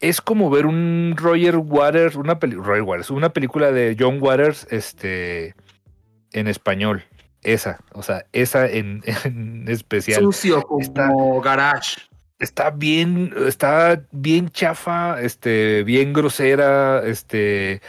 [0.00, 4.66] es como ver un Roger Waters, una peli- Roger Waters, una película de John Waters,
[4.70, 5.54] este,
[6.32, 7.04] en español.
[7.42, 11.10] Esa, o sea, esa en, en especial Sucio como Está-
[11.42, 12.00] garage.
[12.38, 17.80] Está bien, está bien chafa, este, bien grosera, este,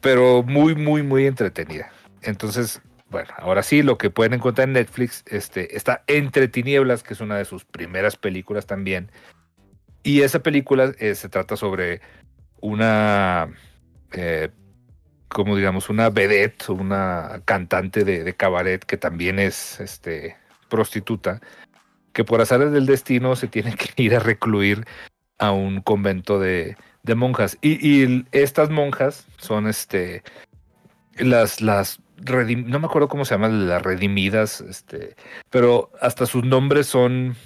[0.00, 1.90] pero muy, muy, muy entretenida.
[2.22, 7.14] Entonces, bueno, ahora sí, lo que pueden encontrar en Netflix, este, está Entre Tinieblas, que
[7.14, 9.10] es una de sus primeras películas también.
[10.02, 12.00] Y esa película eh, se trata sobre
[12.60, 13.48] una,
[14.12, 14.50] eh,
[15.28, 20.36] como digamos, una vedette, una cantante de, de cabaret que también es, este,
[20.68, 21.40] prostituta
[22.18, 24.84] que por azares del destino se tiene que ir a recluir
[25.38, 26.76] a un convento de,
[27.14, 27.56] monjas.
[27.60, 30.24] Y, y estas monjas son este
[31.16, 35.14] las, las redim- no me acuerdo cómo se llaman, las redimidas, este,
[35.48, 37.36] pero hasta sus nombres son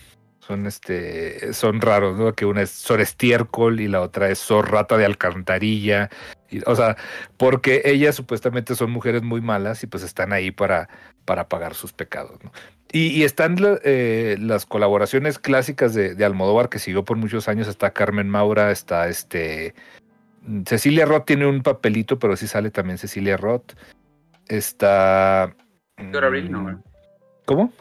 [0.47, 2.33] son este son raros, ¿no?
[2.35, 6.11] Que una es Sor Estiércol y la otra es Sor Rata de Alcantarilla.
[6.51, 6.97] Y, o sea,
[7.37, 10.89] porque ellas supuestamente son mujeres muy malas y pues están ahí para,
[11.25, 12.53] para pagar sus pecados, ¿no?
[12.91, 17.69] Y, y están eh, las colaboraciones clásicas de, de Almodóvar que siguió por muchos años.
[17.69, 19.75] Está Carmen Maura, está este.
[20.67, 23.75] Cecilia Roth tiene un papelito, pero sí sale también Cecilia Roth.
[24.49, 25.55] Está.
[25.97, 26.83] Abril, no.
[27.47, 27.73] ¿Cómo?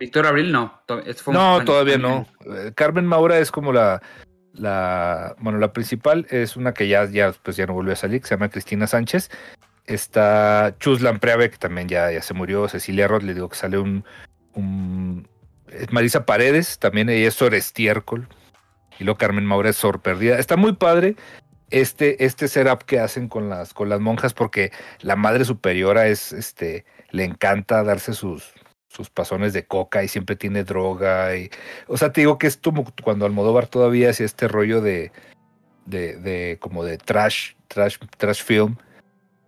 [0.00, 0.82] Víctor Abril no.
[1.16, 2.26] fue No, todavía no.
[2.46, 4.00] Eh, Carmen Maura es como la,
[4.54, 8.22] La, bueno, la principal es una que ya, ya, pues ya no volvió a salir,
[8.22, 9.30] que se llama Cristina Sánchez.
[9.84, 12.66] Está Chus Lampreave, que también ya, ya se murió.
[12.66, 14.04] Cecilia Roth, le digo que sale un,
[14.54, 15.28] un
[15.90, 18.26] Marisa Paredes, también ella es Sor Estiércol.
[18.98, 20.38] Y luego Carmen Maura es Sor Perdida.
[20.38, 21.16] Está muy padre
[21.70, 26.32] este, este setup que hacen con las, con las monjas, porque la madre superiora es,
[26.32, 28.52] este, le encanta darse sus,
[28.90, 31.36] sus pasones de coca y siempre tiene droga.
[31.36, 31.50] Y,
[31.86, 35.12] o sea, te digo que es como cuando Almodóvar todavía hacía este rollo de,
[35.86, 38.76] de, de como de trash, trash, trash film.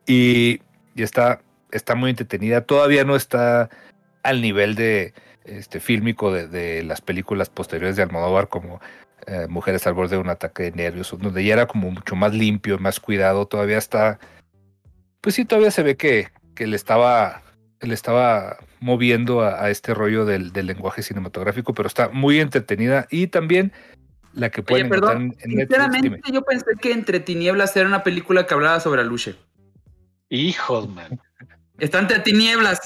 [0.06, 0.60] Y,
[0.94, 2.62] y está, está muy entretenida.
[2.62, 3.68] Todavía no está
[4.22, 5.12] al nivel de
[5.44, 8.80] este fílmico de, las películas posteriores de Almodóvar como
[9.26, 12.32] eh, Mujeres al borde de un ataque de nervios, donde ya era como mucho más
[12.32, 14.18] limpio, más cuidado, todavía está,
[15.20, 17.41] pues sí, todavía se ve que, que le estaba,
[17.82, 23.06] le estaba moviendo a, a este rollo del, del, lenguaje cinematográfico, pero está muy entretenida
[23.10, 23.72] y también
[24.34, 26.20] la que pueden Oye, perdón, en Netflix, sinceramente dime.
[26.32, 29.36] yo pensé que Entre Tinieblas era una película que hablaba sobre Aluche.
[30.30, 31.20] Hijos, man.
[31.78, 32.80] Está entre tinieblas.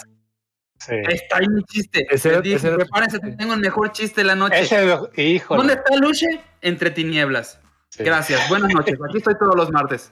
[0.80, 0.94] Sí.
[1.08, 2.06] Está ahí mi chiste.
[2.10, 4.60] Ese- dije, ese- prepárense, tengo el mejor chiste de la noche.
[4.60, 5.58] Ese, híjole.
[5.58, 6.26] ¿Dónde está Luche?
[6.60, 7.60] Entre tinieblas.
[7.90, 8.02] Sí.
[8.02, 8.48] Gracias.
[8.48, 8.98] Buenas noches.
[9.08, 10.10] Aquí estoy todos los martes.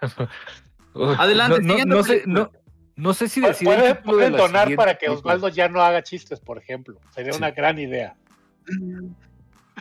[0.94, 2.50] Uy, Adelante, no, no, siguiente no sé, no,
[2.96, 3.68] no sé si decir.
[3.68, 5.08] el Puede, título de puede la donar para que.
[5.08, 6.98] Osvaldo ya no haga chistes, por ejemplo.
[7.14, 7.38] Sería Sí.
[7.38, 8.16] una gran idea.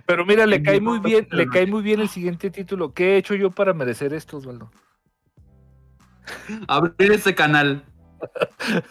[0.05, 2.93] Pero mira, le cae muy bien, le cae muy bien el siguiente título.
[2.93, 4.69] ¿Qué he hecho yo para merecer esto, Osvaldo?
[6.67, 7.83] Abrir ese canal.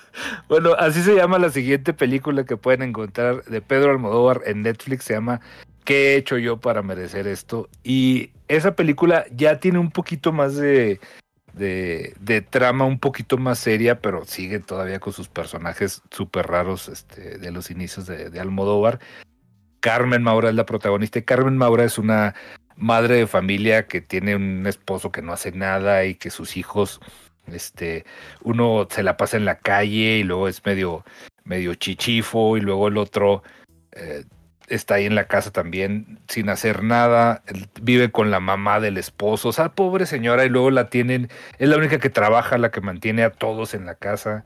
[0.48, 5.04] Bueno, así se llama la siguiente película que pueden encontrar de Pedro Almodóvar en Netflix.
[5.04, 5.40] Se llama
[5.84, 7.68] ¿Qué he hecho yo para merecer esto?
[7.82, 11.00] Y esa película ya tiene un poquito más de,
[11.54, 17.38] de, trama, un poquito más seria, pero sigue todavía con sus personajes súper raros este,
[17.38, 19.00] de los inicios de, de Almodóvar.
[19.80, 21.20] Carmen Maura es la protagonista.
[21.22, 22.34] Carmen Maura es una
[22.76, 27.00] madre de familia que tiene un esposo que no hace nada y que sus hijos
[27.46, 28.04] este,
[28.42, 31.04] uno se la pasa en la calle y luego es medio,
[31.44, 33.42] medio chichifo y luego el otro
[33.92, 34.24] eh,
[34.68, 37.42] está ahí en la casa también sin hacer nada,
[37.80, 41.68] vive con la mamá del esposo, o sea, pobre señora y luego la tienen, es
[41.68, 44.44] la única que trabaja, la que mantiene a todos en la casa.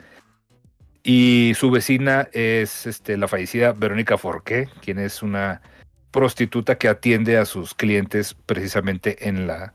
[1.02, 5.62] Y su vecina es este, la fallecida Verónica Forqué, quien es una
[6.10, 9.72] prostituta que atiende a sus clientes precisamente en la,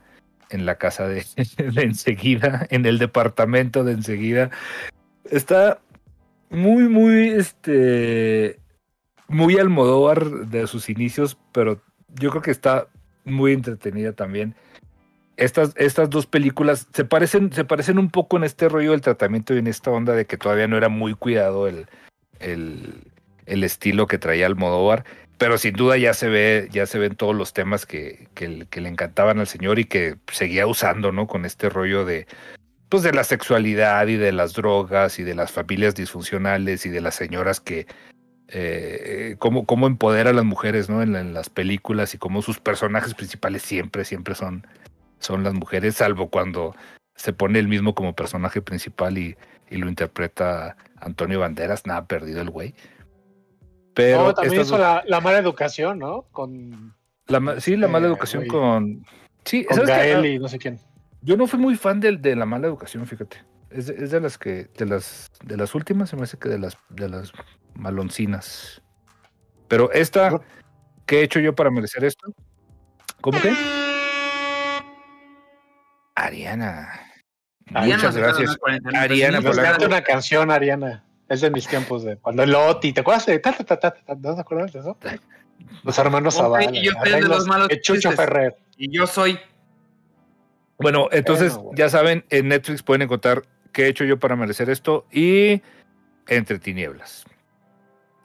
[0.49, 1.25] en la casa de,
[1.57, 4.51] de enseguida, en el departamento de enseguida.
[5.31, 5.79] Está
[6.49, 8.59] muy, muy, este,
[9.33, 11.81] muy Almodóvar de sus inicios, pero
[12.15, 12.87] yo creo que está
[13.25, 14.55] muy entretenida también.
[15.35, 19.55] Estas, estas dos películas se parecen, se parecen un poco en este rollo del tratamiento
[19.55, 21.87] y en esta onda de que todavía no era muy cuidado el,
[22.39, 23.11] el,
[23.45, 25.05] el estilo que traía Almodóvar,
[25.39, 28.81] pero sin duda ya se ve, ya se ven todos los temas que, que, que
[28.81, 31.25] le encantaban al señor y que seguía usando, ¿no?
[31.25, 32.27] Con este rollo de,
[32.89, 37.01] pues de la sexualidad y de las drogas y de las familias disfuncionales y de
[37.01, 37.87] las señoras que
[38.55, 41.01] eh, cómo, cómo empodera a las mujeres, ¿no?
[41.01, 44.65] En, la- en las películas y cómo sus personajes principales siempre, siempre son,
[45.19, 46.75] son las mujeres, salvo cuando
[47.15, 49.35] se pone el mismo como personaje principal y,
[49.69, 52.75] y lo interpreta Antonio Banderas, nada perdido el güey.
[53.93, 56.23] Pero No, también hizo dos- la, la mala educación, ¿no?
[56.31, 56.95] Con,
[57.27, 58.49] la sí, la mala eh, educación güey.
[58.49, 59.05] con...
[59.45, 59.89] Sí, con ¿sabes?
[59.89, 60.79] Gael y no sé quién.
[61.21, 63.37] Yo no fui muy fan del- de, la mala educación, fíjate.
[63.69, 66.49] Es de, es de las que, de las, de las últimas, se me hace que
[66.49, 67.31] de las, de las
[67.75, 68.81] maloncinas.
[69.67, 70.39] Pero esta,
[71.05, 72.33] ¿qué he hecho yo para merecer esto?
[73.21, 73.53] ¿Cómo que?
[76.15, 76.89] Ariana.
[77.69, 78.37] Muchas gracias.
[78.37, 79.61] quedó en 49 Ariana Polanco.
[79.61, 81.03] canta una canción, Ariana.
[81.29, 83.93] Es de mis tiempos de cuando el Loti, ¿te acuerdas de ta, ta, ta, ta,
[83.93, 84.97] ta, ¿No te acuerdas de eso?
[85.83, 86.69] Los hermanos Zavala.
[86.71, 88.11] y yo de los malos Chucho.
[88.11, 88.57] Ferrer.
[88.77, 89.39] Y yo soy.
[90.77, 95.05] Bueno, entonces ya saben, en Netflix pueden encontrar qué he hecho yo para merecer esto
[95.11, 95.61] y
[96.27, 97.25] Entre Tinieblas.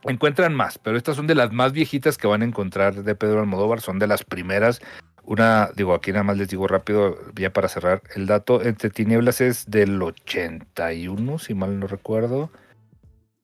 [0.04, 3.40] Encuentran más, pero estas son de las más viejitas que van a encontrar de Pedro
[3.40, 4.80] Almodóvar, son de las primeras.
[5.24, 9.40] Una, digo, aquí nada más les digo rápido, ya para cerrar el dato, Entre Tinieblas
[9.40, 12.50] es del 81, si mal no recuerdo.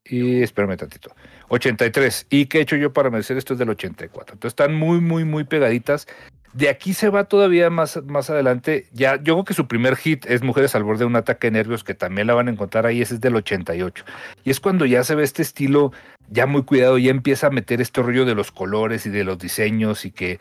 [0.04, 1.14] Y espérame tantito.
[1.48, 2.26] 83.
[2.30, 3.54] ¿Y qué he hecho yo para merecer esto?
[3.54, 4.34] Es del 84.
[4.34, 6.06] Entonces están muy, muy, muy pegaditas.
[6.54, 8.86] De aquí se va todavía más, más adelante.
[8.92, 11.50] Ya, yo creo que su primer hit es Mujeres al borde de un ataque de
[11.50, 13.02] nervios, que también la van a encontrar ahí.
[13.02, 14.04] Ese es del 88.
[14.44, 15.92] Y es cuando ya se ve este estilo
[16.30, 19.36] ya muy cuidado, ya empieza a meter este rollo de los colores y de los
[19.38, 20.38] diseños y que,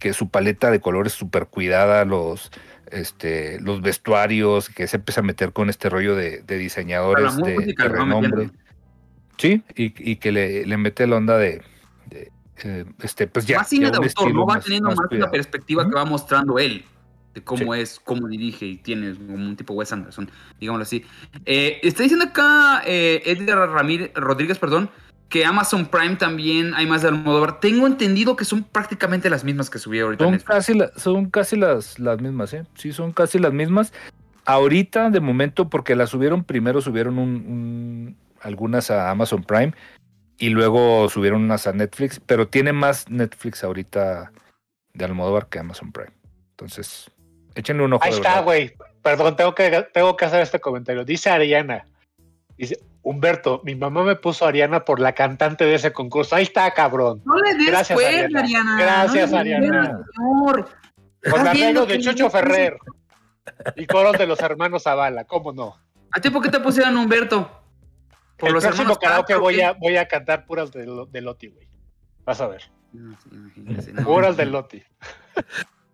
[0.00, 2.50] que su paleta de colores súper cuidada, los,
[2.90, 7.54] este, los vestuarios, que se empieza a meter con este rollo de, de diseñadores de,
[7.54, 8.50] música renombre.
[9.38, 11.62] Sí, y, y que le, le mete la onda de,
[12.64, 13.58] eh, este, pues ya.
[13.58, 14.46] más cine de autor, ¿no?
[14.46, 16.84] Va más- teniendo más más, una perspectiva que va mostrando él.
[17.34, 21.02] De cómo es, cómo dirige y tiene como un tipo Wes Anderson, digámoslo así.
[21.46, 24.90] Eh, está diciendo acá eh, Edgar Ramírez, Rodríguez, perdón,
[25.30, 27.58] que Amazon Prime también hay más de Almodóvar.
[27.58, 30.24] Tengo entendido que son prácticamente las mismas que subí ahorita.
[30.26, 32.66] Son casi, la- son casi las, las mismas, ¿eh?
[32.74, 33.94] Sí, son casi las mismas.
[34.44, 39.72] Ahorita, de momento, porque las subieron, primero subieron un, un- algunas a Amazon Prime
[40.38, 44.32] y luego subieron unas a Netflix, pero tiene más Netflix ahorita
[44.94, 46.12] de Almodóvar que Amazon Prime.
[46.50, 47.10] Entonces,
[47.54, 48.04] échenle un ojo.
[48.04, 48.74] Ahí está, güey.
[49.02, 51.04] Perdón, tengo que, tengo que hacer este comentario.
[51.04, 51.86] Dice Ariana.
[52.56, 56.36] Dice, Humberto, mi mamá me puso Ariana por la cantante de ese concurso.
[56.36, 57.20] Ahí está, cabrón.
[57.24, 58.40] No le des Gracias, Ariana.
[58.40, 58.76] Ariana.
[58.78, 60.04] Gracias, No Ariana.
[60.16, 60.68] señor.
[61.22, 62.78] Con ¿Estás arreglo de Chucho Ferrer
[63.76, 65.76] y coros de los hermanos Zavala, ¿cómo no?
[66.10, 67.61] ¿A ti por qué te pusieron Humberto?
[68.42, 71.66] Por el los próximo karaoke voy a, voy a cantar puras de, de Loti, güey.
[72.24, 72.62] Vas a ver.
[72.92, 74.02] No, sí, imagínese, no.
[74.04, 74.82] Puras de Loti.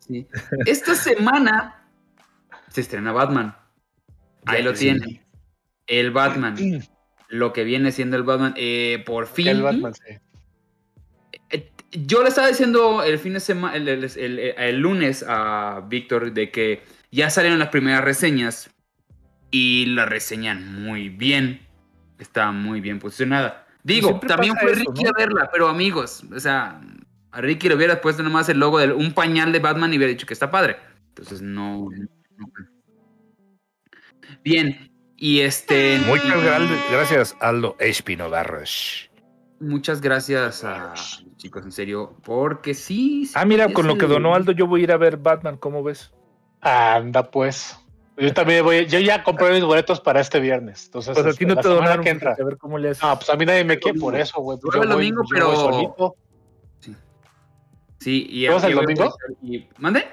[0.01, 0.27] Sí.
[0.67, 1.89] Esta semana
[2.69, 3.57] se estrena Batman.
[4.47, 4.87] Ahí lo Sí.
[4.87, 5.25] tienen.
[5.87, 6.57] El Batman.
[7.29, 8.55] Lo que viene siendo el Batman.
[8.57, 9.49] Eh, por fin.
[9.49, 10.19] El Batman, sí.
[11.51, 15.83] Eh, Yo le estaba diciendo el fin de semana, el, el- el- el lunes a
[15.89, 18.71] Víctor de que ya salieron las primeras reseñas
[19.51, 21.67] y la reseñan muy bien.
[22.19, 23.67] Está muy bien posicionada.
[23.83, 25.11] Digo, Siempre también fue eso, Ricky ¿no?
[25.11, 26.81] a verla, pero amigos, o sea,
[27.31, 30.11] a Ricky le hubiera puesto nomás el logo de un pañal de Batman y hubiera
[30.11, 30.77] dicho que está padre.
[31.11, 31.89] Entonces no.
[32.37, 32.49] no-
[34.45, 35.99] Bien, y este.
[36.07, 39.11] Muchas gra- gracias, Aldo Espino Barros.
[39.61, 43.27] Muchas gracias a los chicos, en serio, porque sí.
[43.27, 45.57] sí Ah, mira, con lo que donó Aldo, yo voy a ir a ver Batman,
[45.57, 46.13] ¿cómo ves?
[46.61, 47.77] Anda, pues.
[48.19, 50.87] Yo también voy, yo ya compré mis boletos para este viernes.
[50.87, 52.37] Entonces, Pues a ti no la te semana donaron, que entra.
[52.41, 53.03] a ver cómo le haces.
[53.03, 54.59] No, pues a mí nadie me quiere por eso, güey.
[54.61, 56.17] Pues Yo el voy- domingo, yo voy pero- solito.
[58.01, 59.17] Sí, y ¿Tú vas el a domingo?
[59.43, 60.07] y- ¿Mande?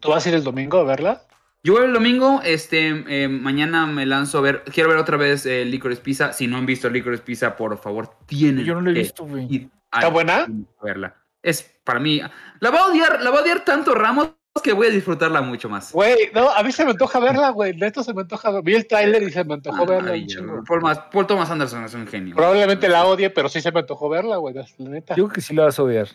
[0.00, 1.22] ¿Tú vas a ir el domingo a verla?
[1.62, 5.46] Yo voy el domingo, este, eh, mañana me lanzo a ver, quiero ver otra vez
[5.46, 6.32] eh, Licorice Pizza.
[6.32, 9.70] Si no han visto Licorice Pizza, por favor, tienen yo no lo he visto, güey.
[9.90, 10.46] a ¿Está buena?
[10.82, 11.16] verla.
[11.42, 12.20] Es para mí,
[12.60, 14.30] la va a odiar, la va a odiar tanto Ramos
[14.62, 15.92] que voy a disfrutarla mucho más.
[15.92, 17.74] Güey, no, a mí se me antoja verla, güey.
[17.76, 18.60] Neto se me antoja.
[18.62, 20.14] Vi el tráiler y se me antojó Ah, verla.
[20.26, 20.62] chingo.
[20.64, 22.36] Paul, Mas- Paul Thomas Anderson es un genio.
[22.36, 24.54] Probablemente la odie, pero sí se me antojó verla, güey.
[24.54, 25.16] La neta.
[25.16, 26.08] Yo creo que sí la vas a odiar.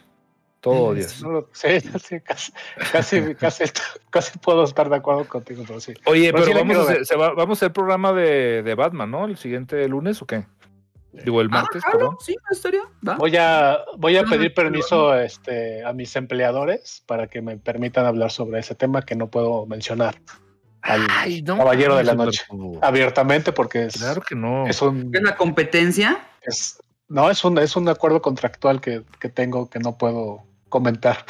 [0.62, 1.22] Todo odias.
[1.22, 2.20] No lo- sí, casi,
[2.92, 3.64] casi, casi,
[4.10, 5.94] casi puedo estar de acuerdo contigo, pero sí.
[6.06, 9.26] Oye, Pero vamos, a hacer, se va- vamos a hacer programa de, de Batman, ¿no?
[9.26, 10.46] El siguiente lunes o qué?
[11.12, 12.18] Digo, el Ah, martes, claro, perdón.
[12.20, 12.82] sí, me gustaría.
[13.08, 13.16] va.
[13.16, 18.06] Voy a, voy a No, pedir permiso este, a mis empleadores para que me permitan
[18.06, 20.16] hablar sobre ese tema que no puedo mencionar
[20.82, 21.58] al Ay, no.
[21.58, 22.44] caballero de la noche.
[22.82, 24.68] Abiertamente porque es, Claro que no.
[24.68, 26.20] es un ¿Es la competencia?
[26.42, 31.26] es- no es un es un acuerdo contractual que, que tengo que no puedo comentar.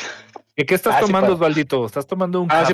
[0.57, 1.35] ¿Y qué estás Ah, sí tomando, puedo.
[1.35, 1.85] Osvaldito?
[1.85, 2.73] ¿Estás tomando un Ah, sí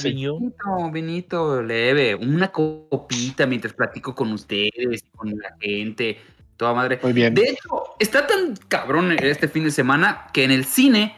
[0.00, 0.08] sí.
[0.14, 6.18] Vinito, vinito leve, una copita mientras platico con ustedes, con la gente,
[6.60, 7.00] toda madre.
[7.02, 7.34] Muy bien.
[7.34, 11.16] De hecho, está tan cabrón este fin de semana que en el cine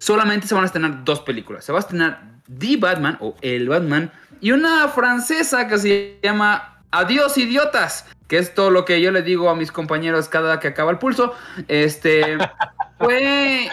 [0.00, 1.64] solamente se van a estrenar dos películas.
[1.64, 6.82] Se va a estrenar The Batman o El Batman y una francesa que se llama
[6.90, 10.66] Adiós idiotas, que es todo lo que yo le digo a mis compañeros cada que
[10.66, 11.32] acaba el pulso.
[11.68, 12.36] Este
[12.98, 13.68] fue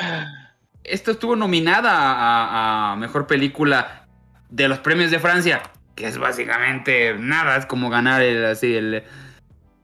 [0.83, 4.05] esto estuvo nominada a, a mejor película
[4.51, 5.63] de los premios de Francia,
[5.95, 9.03] que es básicamente nada, es como ganar el así el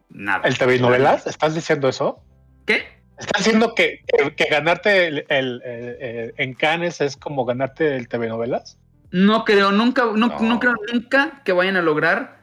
[0.09, 0.47] nada.
[0.47, 1.25] ¿El TV novelas?
[1.27, 2.23] ¿Estás diciendo eso?
[2.65, 2.83] ¿Qué?
[3.17, 7.95] ¿Estás diciendo que, que- que ganarte el, el- el- el- en Cannes es como ganarte
[7.95, 8.77] el TV novelas?
[9.11, 10.39] No creo, nunca, no, No.
[10.39, 12.39] no creo nunca que vayan a lograr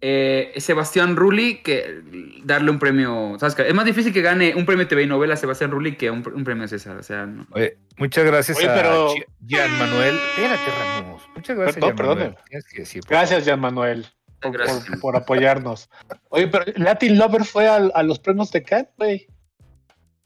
[0.00, 2.02] eh, Sebastián Rulli que
[2.44, 3.36] darle un premio.
[3.40, 3.66] ¿Sabes qué?
[3.66, 6.44] Es más difícil que gane un premio TV y novela Sebastián Rulli que un, un
[6.44, 6.96] premio César.
[6.98, 7.46] O sea, no.
[7.50, 10.14] Oye, muchas gracias Oye, pero- Gi- Gian Manuel.
[10.36, 11.22] Espérate, Ramos.
[11.34, 12.64] Muchas gracias, Perdón, Gian Manuel.
[12.70, 14.06] que decir, Gracias, Jan Manuel,
[14.40, 14.86] Gracias.
[14.86, 15.90] por- por apoyarnos.
[16.28, 19.26] Oye, pero Latin Lover fue al- a, los premios de Cannes, güey.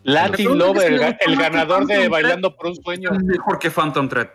[0.04, 3.10] Latin Pero Lover, es el, ganador de Phantom Bailando por un Sueño.
[3.12, 4.28] Mejor que Phantom Thread.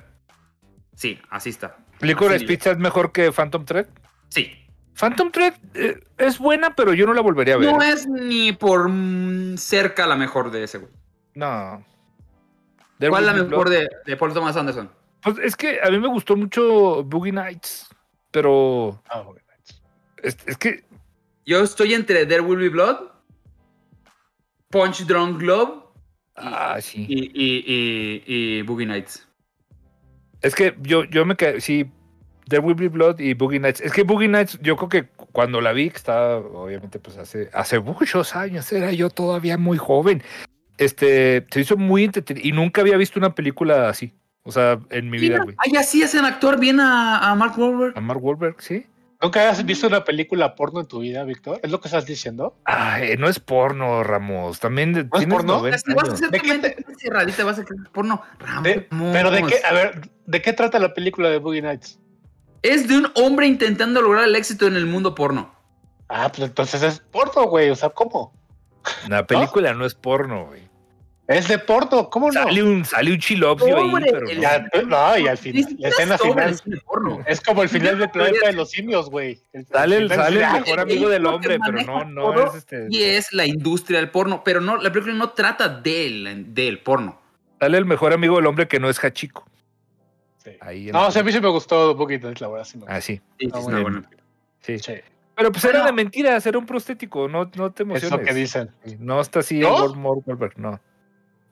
[0.96, 1.78] Sí, así está.
[2.00, 3.88] ¿Licorice Pizza es mejor que Phantom Thread?
[4.30, 4.52] Sí.
[4.96, 7.72] Phantom Thread eh, es buena, pero yo no la volvería a ver.
[7.72, 10.92] No es ni por mm, cerca la mejor de ese güey.
[11.36, 11.86] No.
[12.98, 13.72] There ¿Cuál es la mejor Blood.
[13.80, 14.90] de, de Paul Thomas Anderson?
[15.22, 17.88] Pues es que a mí me gustó mucho Boogie Nights,
[18.32, 19.40] pero Ah, güey.
[20.24, 20.84] Es, es que
[21.46, 22.98] Yo estoy entre There Will Be Blood,
[24.70, 25.84] Punch Drunk Love
[26.36, 27.06] ah, sí.
[27.08, 28.24] y, y, y,
[28.58, 29.28] y Boogie Nights.
[30.42, 31.90] Es que yo, yo me quedé, sí,
[32.50, 33.82] There Will Be Blood y Boogie Nights.
[33.82, 37.50] Es que Boogie Nights, yo creo que cuando la vi, que estaba, obviamente, pues hace,
[37.54, 40.22] hace muchos años, era yo todavía muy joven.
[40.78, 44.14] este, se hizo muy entretenido y nunca había visto una película así.
[44.44, 45.56] O sea, en mi vida, güey.
[45.60, 47.98] Ay, así hacen actor bien a, a Mark Wahlberg.
[47.98, 48.86] A Mark Wahlberg, sí.
[49.22, 51.60] ¿Nunca has visto una película porno en tu vida, Víctor?
[51.64, 52.56] ¿Es lo que estás diciendo?
[52.66, 54.60] Ay, no es porno, Ramos.
[54.60, 55.58] También de- ¿No es porno?
[55.58, 58.22] 90 Si vas a hacer ¿De qué cerradita, vas a hacer porno.
[58.40, 58.64] Ramos.
[58.64, 62.00] De- pero de qué, a ver, ¿de qué trata la película de Boogie Nights?
[62.62, 65.54] Es de un hombre intentando lograr el éxito en el mundo porno.
[66.10, 67.70] Ah, pues entonces es porno, güey.
[67.72, 68.34] O sea, ¿cómo?
[69.10, 70.67] La película no es porno, güey.
[71.28, 72.42] Es de porno, ¿cómo no?
[72.44, 74.42] Sale un, sale un chilopsio ahí, pero el- no.
[74.42, 77.20] Ya, no, y al final, la escena final el cine porno.
[77.28, 79.42] es como el final del planeta de los simios, güey.
[79.70, 82.88] Sale el, sale mejor amigo del hombre, pero no, no todo es este.
[82.90, 87.20] Y es la industria del porno, pero no, la película no trata del, del porno.
[87.60, 89.46] Sale el mejor amigo del hombre que no es Hachiko.
[90.44, 90.52] Sí.
[90.62, 92.64] Ahí No, o sea, a mí sí me gustó Boogie Nights, la verdad.
[92.64, 92.86] Sí, me.
[92.88, 93.20] Ah, sí.
[93.38, 93.78] Sí, Ah, sí, bueno.
[93.80, 94.08] está bueno.
[94.62, 94.80] Sí.
[94.80, 94.94] Sí,
[95.36, 95.80] Pero pues Bueno.
[95.80, 98.12] era de mentiras, era un prostético, no, no te es emociones.
[98.12, 98.72] lo que dicen.
[99.00, 99.86] No está así ¿No?
[99.86, 100.80] el Mark Wahlberg, no.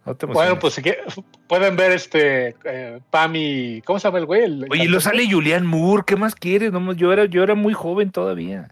[0.05, 0.33] No te emociones.
[0.49, 0.99] Bueno, pues si que-
[1.47, 4.43] pueden ver este eh, Pami, ¿cómo se llama el güey?
[4.43, 6.71] El- Oye, y lo sale Julian Moore, ¿qué más quieres?
[6.71, 8.69] No, yo era, yo era muy joven todavía.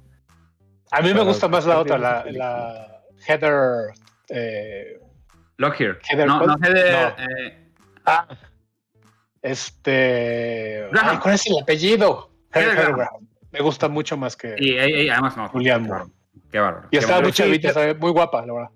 [0.91, 3.93] A mí me gusta más la otra, la, Heather.
[4.29, 4.99] eh,
[5.57, 5.99] Lockyer.
[6.09, 7.23] Heather No, no, Heather, no.
[7.23, 7.67] eh,
[8.05, 8.27] ah,
[9.41, 10.85] este.
[10.93, 12.29] Ay, ¿Cuál es el apellido?
[12.53, 12.95] Heather Heather Graham.
[12.95, 13.27] Graham.
[13.51, 15.47] Me gusta mucho más que y, y- y además no.
[15.49, 16.05] Julian Moore.
[16.51, 16.87] Qué bárbaro.
[16.91, 18.69] Y estaba muy chavita, muy guapa, la verdad.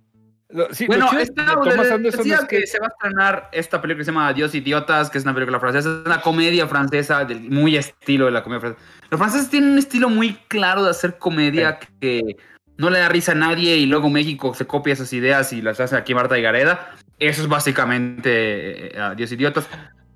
[0.49, 3.81] Lo- sí, lo Bueno, de Thomas decía es que, que se va a estrenar esta
[3.81, 7.25] película que se llama Dios Idiotas, que es una película francesa, es una comedia francesa
[7.25, 8.85] del muy estilo de la comedia francesa.
[9.09, 12.37] Los franceses tienen un estilo muy claro de hacer comedia que
[12.77, 15.79] no le da risa a nadie y luego México se copia esas ideas y las
[15.79, 16.95] hace aquí Marta y Gareda.
[17.19, 19.67] Eso es básicamente eh, Dios Idiotas.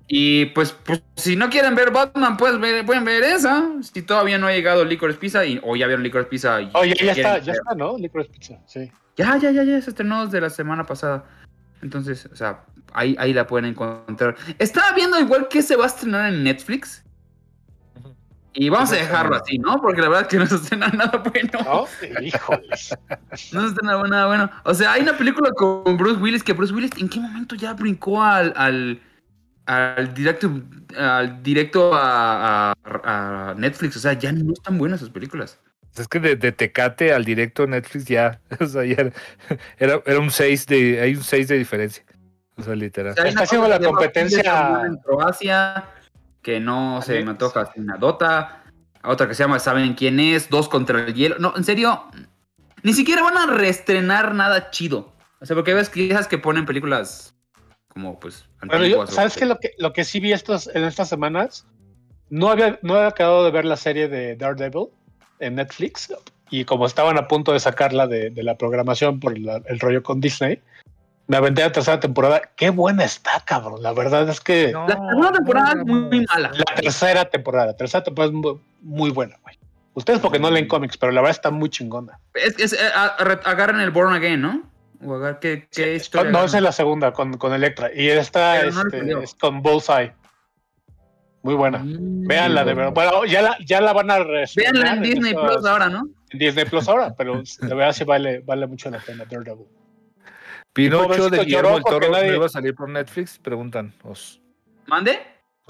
[0.08, 3.66] Y pues, pues, si no quieren ver Batman, pues ver- pueden ver esa.
[3.82, 6.60] Si todavía no ha llegado Licorice Pizza y, o ya vieron Licorice Pizza.
[6.60, 7.96] Y Oye, ya quieren está, ya ver- está, ¿no?
[7.96, 8.90] Licorice Pizza, sí.
[9.16, 11.24] ya, ya, ya, ya, se estrenó desde la semana pasada.
[11.80, 14.36] Entonces, o sea, ahí, ahí la pueden encontrar.
[14.58, 17.02] Estaba viendo igual que se va a estrenar en Netflix.
[18.54, 19.80] Y vamos a dejarlo así, ¿no?
[19.80, 21.58] Porque la verdad es que no se estrena nada bueno.
[21.64, 22.20] ¿No?
[22.22, 22.94] Híjoles.
[23.52, 24.50] No se estrena nada bueno.
[24.64, 27.72] O sea, hay una película con Bruce Willis que Bruce Willis, ¿en qué momento ya
[27.72, 29.00] brincó al, al,
[29.66, 30.50] al directo,
[30.96, 33.96] al directo a, a- a Netflix?
[33.96, 35.58] O sea, ya no están buenas sus películas.
[35.96, 39.12] es que de, de Tecate al directo Netflix ya, o sea, ya era,
[39.78, 42.04] era, era un 6 de, hay un 6 de diferencia.
[42.56, 43.12] O sea, literal.
[43.12, 45.84] O sea, hay Está haciendo la competencia- en Croacia,
[46.42, 48.58] que no se me antoja sin una Dota.
[49.04, 50.48] Otra que se llama ¿Saben quién es?
[50.50, 51.36] Dos contra el hielo.
[51.38, 52.04] No, en serio,
[52.82, 55.12] ni siquiera van a reestrenar nada chido.
[55.40, 57.34] O sea, porque ves que esas que ponen películas
[57.92, 59.46] como pues Bueno, yo, ¿sabes qué?
[59.46, 61.66] Lo que, lo que sí vi estos, en estas semanas,
[62.30, 64.88] no había, no había acabado de ver la serie de Daredevil
[65.40, 66.12] en Netflix
[66.50, 70.02] y como estaban a punto de sacarla de, de la programación por la- el rollo
[70.02, 70.60] con Disney,
[71.26, 72.42] me aventé la tercera temporada.
[72.56, 73.82] Qué buena está, cabrón.
[73.82, 76.50] La verdad es que La segunda temporada es muy mala.
[76.52, 79.58] la tercera temporada, la tercera temporada es muy, muy buena, güey.
[79.94, 82.18] Ustedes porque no leen cómics, pero la verdad está muy chingona.
[82.34, 84.62] Es, es- eh, a- a- agarren el Born Again, ¿no?
[85.04, 87.90] O agar- ¿qué, qué historia No, esa es la segunda con, con Electra.
[87.94, 90.12] Y esta no este, es con Bullseye.
[91.42, 91.78] Muy buena.
[91.78, 92.92] Mm, Véanla de verdad.
[92.92, 96.08] Bueno, ya la, ya la van a Véanla en Disney estos- Plus ahora, ¿no?
[96.30, 99.66] en Disney Plus ahora, pero de verdad sí vale, vale mucho la pena Daredevil.
[100.72, 103.92] Pinocho de Guillermo del Toro nadie- no iba a salir por Netflix, preguntan.
[104.04, 104.40] os-
[104.86, 105.18] ¿Mande?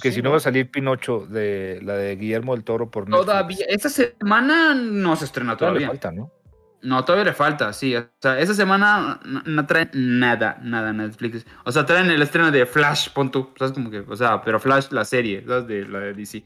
[0.01, 3.05] Que Sí, si no va a salir Pinocho de la de Guillermo del Toro por
[3.09, 3.27] Netflix.
[3.27, 6.01] Todavía, esta semana no se estrena Todavía le todavía.
[6.01, 6.31] falta, ¿no?
[6.83, 7.95] No, todavía le falta, sí.
[7.97, 11.47] O sea, esta semana no, no traen nada, nada Netflix.
[11.65, 13.51] O sea, traen el estreno de Flash, pon tú.
[13.57, 13.73] ¿Sabes?
[13.73, 15.67] Como que, o sea, pero Flash, la serie, ¿sabes?
[15.69, 16.43] De la de DC.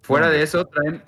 [0.00, 1.02] Fuera de eso, traen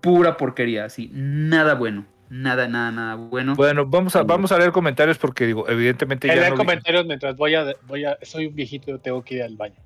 [0.00, 1.10] pura porquería, así.
[1.14, 2.04] Nada bueno.
[2.28, 3.54] Nada, nada, nada bueno.
[3.54, 6.64] Bueno, vamos a, vamos a leer comentarios porque digo, evidentemente En ya leer no vi-
[6.64, 8.16] comentarios mientras voy a, voy a.
[8.22, 9.76] Soy un viejito y tengo que ir al baño.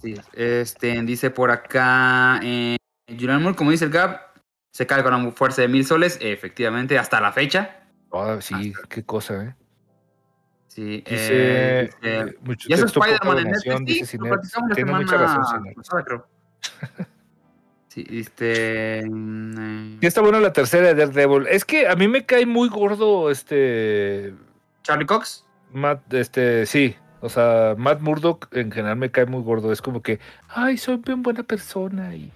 [0.00, 2.76] Sí, este, dice por acá, eh,
[3.08, 4.18] Julian Moore, como dice el Gap,
[4.74, 7.76] se cae con la fuerza de mil soles, efectivamente, hasta la fecha.
[8.12, 9.54] Ah, sí, qué cosa, ¿eh?
[10.66, 14.40] Sí, Dice, eh, dice, eh, mucho Ya es Spider-Man en Netflix, dice sí, lo la
[14.74, 16.26] Tiene mucha razón, pasada, creo.
[17.88, 19.08] Sí, este...
[19.08, 21.46] mm, eh, Sí está buena la tercera de Daredevil.
[21.46, 24.34] Es que a mí me cae muy gordo este
[24.82, 25.46] Charlie Cox.
[25.70, 26.96] Matt, este, sí.
[27.20, 29.70] O sea, Matt Murdock en general me cae muy gordo.
[29.70, 30.18] Es como que,
[30.48, 32.32] ay, soy bien buena persona y.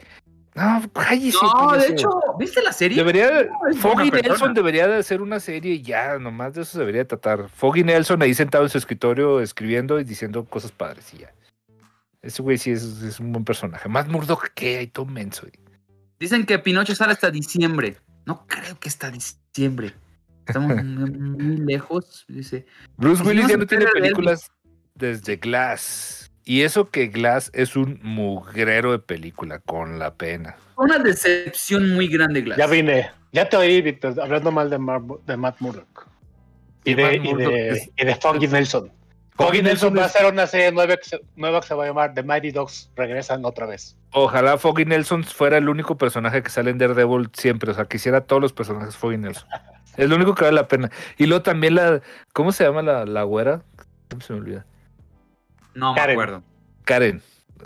[0.58, 1.38] No, cállese.
[1.42, 2.96] No, de hecho, ¿viste la serie?
[2.98, 4.28] Debería, No, Foggy persona.
[4.28, 7.48] Nelson debería de hacer una serie y ya, nomás de eso debería tratar.
[7.48, 11.32] Foggy Nelson ahí sentado en su escritorio escribiendo y diciendo cosas padres y ya.
[12.22, 13.88] Ese güey sí es, es un buen personaje.
[13.88, 14.78] Matt Murdock, ¿qué?
[14.78, 15.42] Hay todo menso.
[15.42, 15.52] güey.
[16.18, 17.96] Dicen que Pinocho sale hasta diciembre.
[18.26, 19.94] No creo que hasta diciembre.
[20.46, 22.24] Estamos muy lejos.
[22.28, 22.66] Dice.
[22.96, 24.50] Bruce Y Willis no ya no tiene películas
[24.96, 26.27] desde Glass.
[26.48, 30.56] Y eso que Glass es un mugrero de película, con la pena.
[30.76, 32.56] Una decepción muy grande, Glass.
[32.56, 33.10] Ya vine.
[33.32, 36.06] Ya te oí, Víctor, hablando mal de, Mar- de Matt Murdock.
[36.84, 38.90] Y de, Matt y Murdock de, es- y de Foggy Nelson.
[39.36, 41.84] Foggy Nelson Nelson va a hacer una serie nueva que, se, nueva que se va
[41.84, 42.90] a llamar The Mighty Dogs.
[42.96, 43.98] Regresan otra vez.
[44.12, 47.70] Ojalá Foggy Nelson fuera el único personaje que sale en Daredevil siempre.
[47.70, 49.46] O sea, quisiera todos los personajes Foggy Nelson.
[49.98, 50.90] Es lo único que vale la pena.
[51.18, 52.00] Y luego también la.
[52.32, 53.60] ¿Cómo se llama la, la güera?
[54.08, 54.64] ¿Cómo se me olvida?
[55.78, 56.12] No me Karen.
[56.14, 56.42] acuerdo.
[56.84, 57.22] Karen.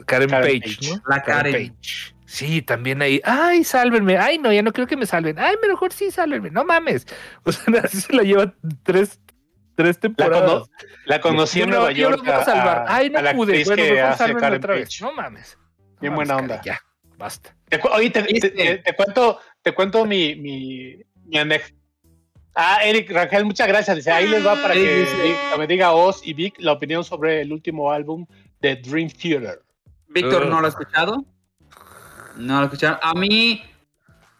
[0.06, 0.90] Karen, Karen Page, Page.
[0.90, 1.02] ¿no?
[1.08, 1.52] La Karen.
[1.52, 2.14] Page.
[2.26, 3.20] Sí, también ahí.
[3.24, 4.16] Ay, sálvenme.
[4.16, 5.38] Ay, no, ya no creo que me salven.
[5.38, 6.50] Ay, mejor sí, sálvenme.
[6.50, 7.06] No mames.
[7.44, 9.20] O sea, así se la lleva tres,
[9.74, 10.42] tres La, temporadas.
[10.50, 10.66] cono-
[11.06, 12.12] la conocí Yo en no- Nueva yo York.
[12.18, 12.84] los voy a salvar.
[12.88, 13.64] Ay, no a la pude.
[13.64, 14.80] Bueno, que mejor hace sálvenme Karen otra Page.
[14.84, 15.00] vez.
[15.02, 15.58] No mames.
[15.58, 16.62] No Bien mames, buena Karen, onda.
[16.64, 16.80] Ya,
[17.18, 17.56] basta.
[17.68, 21.74] Te cu- oye, te, te- Este- te- te cuento, te cuento mi, mi, mi anécdota.
[22.54, 23.96] Ah, Eric Rangel, muchas gracias.
[23.96, 26.72] Dice, ahí les va para que, dice- di- que me diga Oz y Vic la
[26.72, 28.26] opinión sobre el último álbum
[28.60, 29.62] de Dream Theater.
[30.08, 30.46] Víctor.
[30.46, 31.24] ¿no lo ha escuchado?
[32.36, 32.98] No lo ha escuchado.
[33.02, 33.62] A mí,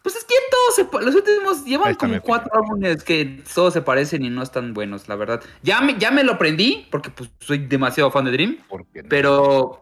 [0.03, 4.23] pues es que todos se los últimos llevan como cuatro álbumes que todos se parecen
[4.23, 5.41] y no están buenos, la verdad.
[5.63, 9.01] Ya me, ya me lo aprendí porque pues soy demasiado fan de Dream, ¿Por qué
[9.01, 9.09] no?
[9.09, 9.81] pero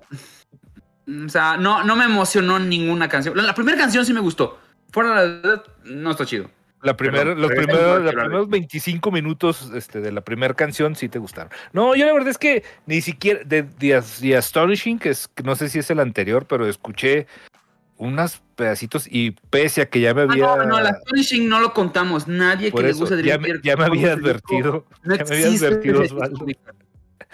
[1.26, 3.36] o sea, no, no me emocionó ninguna canción.
[3.36, 4.58] La, la primera canción sí me gustó.
[4.94, 6.50] Fuera la verdad, no está chido.
[6.84, 11.10] La los pero esta primeros, los primeros 25 minutos este, de la primera canción sí
[11.10, 11.52] te gustaron.
[11.74, 15.56] No, yo la verdad es que ni siquiera de The, The Astonishing, que, es, no
[15.56, 17.28] sé si es el anterior, pero escuché
[17.98, 20.46] unos pedacitos y pese a que ya me Ah, había...
[20.48, 22.28] no, no, la Astonishing no lo contamos.
[22.28, 24.86] Nadie por que le guste ya, Dream me, Theater ya me había advertido.
[25.04, 26.02] No ya me había existe advertido,
[26.46, 26.76] Víctor.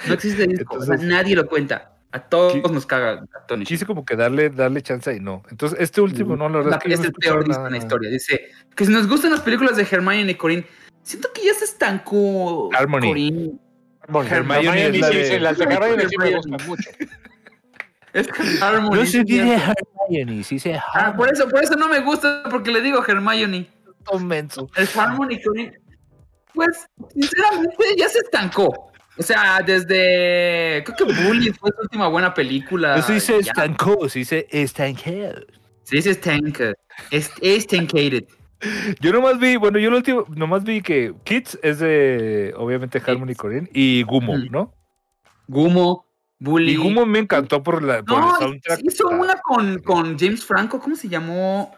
[0.08, 0.76] No existe disco.
[0.76, 1.94] o sea, Entonces- nadie lo cuenta.
[2.12, 3.76] A todos nos caga Astonishing.
[3.76, 5.44] Quise como que darle, darle chance y no.
[5.52, 7.48] Entonces, este último, no, la verdad La- es que yo es no he el peor
[7.48, 8.10] nada, en la historia.
[8.10, 8.42] Dice
[8.76, 10.66] que si nos gustan las películas de Hermione y Corinne,
[11.04, 13.02] siento que ya se estancó Harmony.
[13.08, 13.52] Corinne.
[14.08, 16.90] Hermione es Hermione, la sí, de- sí, las de Hermione sí me gustan mucho.
[18.14, 18.96] Es que Harmony.
[18.96, 19.62] No se dice.
[20.10, 23.70] Hermione, sí se Ah, por eso, por eso no me gusta, porque le digo Hermione.
[24.22, 24.70] menso.
[24.76, 25.74] El Harmony y Corinne.
[26.54, 28.92] Pues, sinceramente, ya se estancó.
[29.18, 30.84] O sea, desde.
[30.86, 32.98] Creo que Bully fue su última buena película.
[32.98, 35.02] Eso dice estancó, se dice estancó.
[35.84, 36.60] Se dice stank.
[37.12, 38.26] Es estancated.
[39.00, 43.36] Yo nomás vi, bueno, yo lo último, nomás vi que Kids es de, obviamente, Harmony
[43.36, 44.36] Corinne y Gumo.
[44.50, 44.74] ¿no?
[45.48, 46.08] Gumo,
[46.40, 46.72] Bully.
[46.72, 48.80] Y Gumo me encantó por, la, por No, el soundtrack.
[48.84, 51.72] hizo una con, con James Franco, ¿cómo se llamó?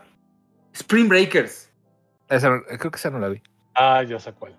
[0.74, 1.70] Spring Breakers.
[2.30, 3.42] esa no- creo que esa no la vi.
[3.76, 4.56] Ah, yo sé cuál.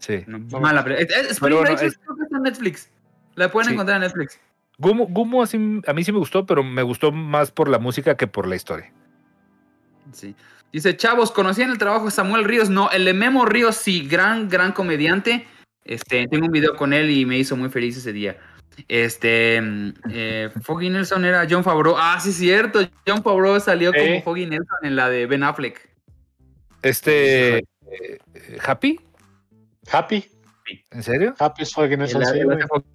[0.00, 0.24] Sí.
[0.26, 2.90] No, mala, pero- eh, Spring Pero bueno, Breakers es- creo que está en Netflix.
[3.36, 3.74] La pueden Sí.
[3.74, 4.40] encontrar en Netflix.
[4.78, 8.16] Gumo, Gumo así, a mí sí me gustó, pero me gustó más por la música
[8.16, 8.90] que por la historia.
[10.12, 10.34] Sí.
[10.72, 12.70] Dice, chavos, ¿conocían el trabajo de Samuel Ríos?
[12.70, 15.46] No, el de Memo Ríos, sí, gran, gran comediante.
[15.84, 18.38] Este, tengo un video con él y me hizo muy feliz ese día.
[18.88, 21.96] Este, mm, eh, Foggy Nelson era John Favreau.
[21.98, 22.80] Ah, sí, cierto.
[23.06, 24.22] John Favreau salió como Eh.
[24.24, 25.90] Foggy Nelson en la de Ben Affleck.
[26.82, 28.98] Este, eh, eh, ¿Happy?
[29.90, 30.24] Happy.
[30.90, 31.34] ¿En serio?
[31.38, 32.22] Happy es Nelson.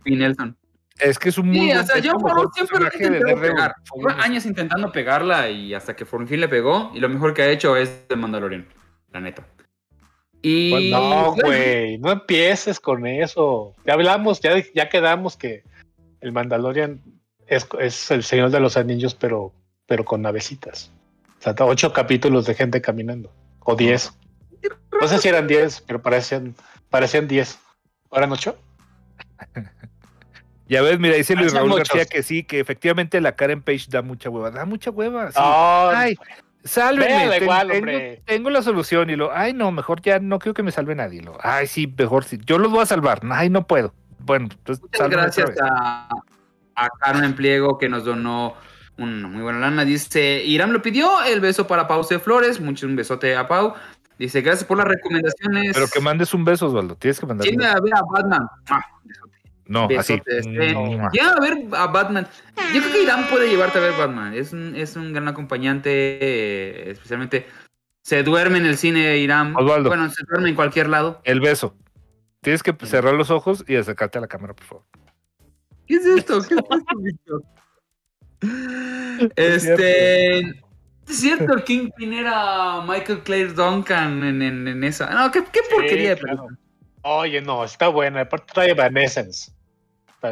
[0.05, 0.57] sí, Nelson.
[0.99, 3.75] Es que es un muy Sí, o sea, como Favreau mejor siempre lo intentado pegar.
[3.95, 4.21] Nelson.
[4.21, 6.91] años intentando pegarla y hasta que por fin le pegó.
[6.93, 8.67] Y lo mejor que ha hecho es The Mandalorian,
[9.11, 9.45] la neta.
[10.41, 10.91] Y...
[10.91, 13.75] No, bueno, güey, no empieces con eso.
[13.85, 15.63] Ya hablamos, ya, ya quedamos que
[16.21, 17.01] el Mandalorian
[17.47, 19.53] es, es el Señor de los Anillos, pero,
[19.85, 20.91] pero con navecitas.
[21.39, 23.31] O sea, ocho capítulos de gente caminando.
[23.59, 24.13] O diez.
[24.99, 26.55] No sé si eran diez, pero parecían,
[26.89, 27.59] parecían diez.
[28.11, 28.57] ¿Eran ocho?
[30.67, 31.89] Ya ves, mira, dice Luis Hacen Raúl muchos.
[31.89, 34.49] García que sí, que efectivamente la Karen Page da mucha hueva.
[34.49, 35.31] Da mucha hueva.
[35.31, 35.38] sí.
[35.39, 36.17] No, Ay,
[36.63, 37.29] sálvenme.
[37.29, 38.21] Ten- igual, tengo, hombre.
[38.25, 39.09] tengo la solución.
[39.11, 41.21] Y lo, ay, no, mejor ya no quiero que me salve nadie.
[41.21, 42.39] Lo, ay, sí, mejor sí.
[42.45, 43.21] Yo los voy a salvar.
[43.29, 43.93] Ay, no puedo.
[44.19, 45.71] Bueno, entonces, Muchas sálvame gracias otra vez.
[45.75, 46.09] a,
[46.75, 48.55] a Carmen Pliego que nos donó
[48.97, 49.86] una muy buena lana.
[49.86, 52.17] Dice, Iram lo pidió, el beso para Pau C.
[52.17, 53.75] Flores, mucho un besote a Pau.
[54.18, 55.72] Dice, gracias por las recomendaciones.
[55.74, 56.95] Pero que mandes un beso, Osvaldo.
[56.95, 58.47] Tienes que mandar un Llega a ver a Batman.
[58.70, 58.82] Ah,
[59.68, 60.13] No, así.
[60.16, 60.74] besote, este.
[60.74, 61.09] Mua.
[61.11, 62.28] Llega a ver a Batman.
[62.74, 64.34] Yo creo que Irán puede llevarte a ver Batman.
[64.34, 67.45] Es un, es un gran acompañante, eh, especialmente...
[68.01, 69.55] Se duerme en el cine Irán.
[69.55, 69.89] Osvaldo.
[69.89, 71.22] Bueno, se duerme en cualquier lado.
[71.24, 71.76] El beso.
[72.41, 74.84] Tienes que cerrar los ojos y acercarte a la cámara, por favor.
[75.88, 76.39] ¿Qué es esto?
[76.47, 77.41] ¿Qué es esto, Víctor?
[79.36, 80.63] Este.
[81.08, 85.10] Es cierto, el Kingpin era Michael Clare Duncan en, en- en esa.
[85.12, 86.47] No, qué, qué porquería de claro.
[87.03, 88.22] Oye, no, está buena.
[88.22, 89.51] Aparte trae Evanescence.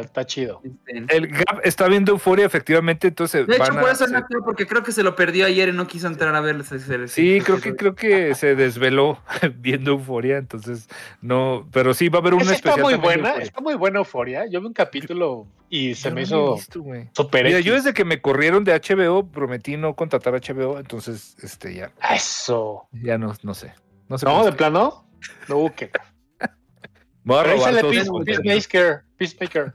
[0.00, 0.60] está chido.
[0.86, 4.24] Este, El Gap está viendo Euforia, efectivamente, entonces De hecho, van a por eso no
[4.44, 6.64] porque creo que se lo perdió ayer y no quiso entrar a ver.
[7.08, 9.18] Sí, creo que creo que se desveló
[9.56, 10.88] viendo Euforia, entonces
[11.20, 13.44] no, pero sí va a haber una Esa está especial muy buena, Euphoria.
[13.44, 14.46] está muy buena Euforia.
[14.46, 17.64] Yo vi un capítulo y se Yo me no hizo visto, super Mira, X.
[17.66, 22.88] yo desde que me corrieron de HBO prometí no contratar HBO, entonces este ya Eso.
[22.92, 23.72] ya no no sé.
[24.08, 24.26] No sé.
[24.26, 25.06] No, de plano.
[25.48, 25.90] No, que.
[27.24, 27.80] Voy a robar.
[28.24, 29.02] Peacemaker.
[29.16, 29.72] Peacemaker.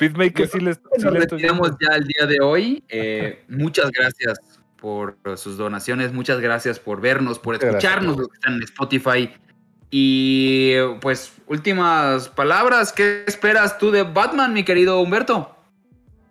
[0.00, 2.82] Peacemaker sí les sí Nos retiramos ya el día de hoy.
[2.88, 4.40] Eh, muchas gracias
[4.76, 9.30] por sus donaciones, muchas gracias por vernos, por escucharnos los que están en Spotify.
[9.90, 10.72] Y
[11.02, 15.54] pues, últimas palabras, ¿qué esperas tú de Batman, mi querido Humberto?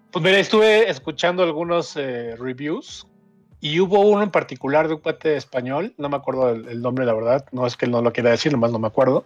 [0.09, 3.05] Pues mira, estuve escuchando algunos eh, reviews
[3.59, 7.05] y hubo uno en particular de un cuate español, no me acuerdo el, el nombre,
[7.05, 9.26] la verdad, no es que él no lo quiera decir, nomás no me acuerdo,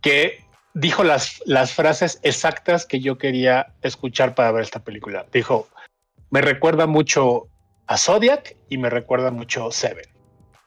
[0.00, 0.43] que
[0.74, 5.26] dijo las, las frases exactas que yo quería escuchar para ver esta película.
[5.32, 5.68] Dijo,
[6.30, 7.48] me recuerda mucho
[7.86, 10.04] a Zodiac y me recuerda mucho Seven.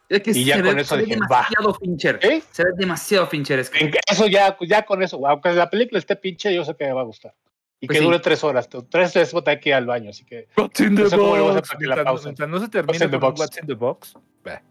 [0.09, 1.25] Es que Y ya se con ve, eso se ve dije, va.
[1.49, 2.19] demasiado Fincher.
[2.21, 2.41] ¿Eh?
[2.51, 3.59] Se ve demasiado Fincher.
[3.59, 6.85] Es que- Eso ya, ya con eso, aunque la película esté pinche, yo sé que
[6.85, 7.33] me va a gustar.
[7.81, 8.05] Y Pues que sí.
[8.05, 8.69] dure tres horas.
[8.69, 11.09] Tres veces voy a tener que ir al baño, así que What's in the No
[11.09, 11.87] sé cómo le voy a hacer box.
[11.87, 12.25] la pausen.
[12.29, 12.65] mientras no se
[13.19, 13.39] box.
[13.39, 14.61] What's in the box, bah,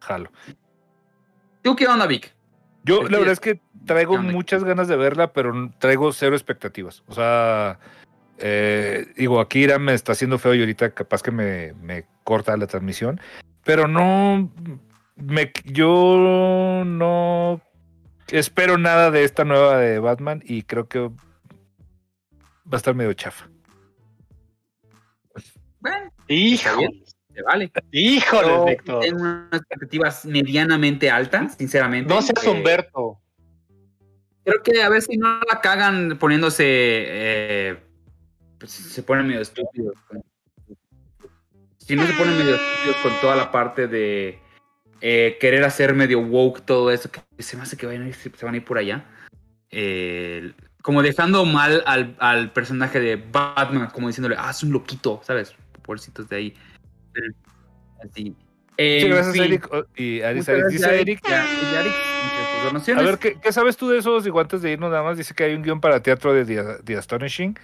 [0.00, 0.30] jalo.
[1.62, 2.34] ¿Tú qué onda, Vic?
[2.86, 7.02] Yo Es la verdad es que traigo muchas ganas de verla, pero traigo cero expectativas.
[7.08, 7.80] O sea,
[8.38, 12.56] eh, digo, aquí Irán me está haciendo feo y ahorita capaz que me, me corta
[12.56, 13.20] la transmisión,
[13.64, 14.52] pero no,
[15.16, 17.60] me, yo no
[18.28, 21.12] espero nada de esta nueva de Batman y creo que va
[22.72, 23.48] a estar medio chafa.
[25.80, 26.80] Bueno, hijo.
[27.36, 27.70] Se vale.
[27.92, 29.00] híjole, Yo Víctor.
[29.00, 32.12] tengo unas expectativas medianamente altas, sinceramente.
[32.12, 33.20] No seas Eh, Humberto.
[34.44, 36.64] Creo que a ver si no la cagan poniéndose.
[36.66, 37.76] eh,
[38.58, 39.94] pues, se ponen medio estúpidos.
[41.78, 44.38] Si no se ponen medio estúpidos con toda la parte de
[45.00, 48.14] eh, querer hacer medio woke todo eso, que se me hace que vayan a ir-
[48.36, 49.04] se van a ir por allá.
[49.70, 55.20] Eh, como dejando mal al, al personaje de Batman, como diciéndole, ah, es un loquito,
[55.24, 55.54] ¿sabes?
[55.82, 56.54] Pobrecitos de ahí.
[58.04, 58.34] Así.
[58.78, 59.46] Eh, Muchas en gracias.
[59.46, 59.68] Eric.
[59.96, 60.68] Y Aris, Aris.
[60.68, 61.20] Dice Eric.
[61.28, 61.94] Eric,
[62.98, 64.26] A ver, ¿qué, qué sabes tú de esos?
[64.26, 66.82] Y antes de irnos nada más, dice que hay un guion para teatro de The,
[66.84, 67.58] The Astonishing,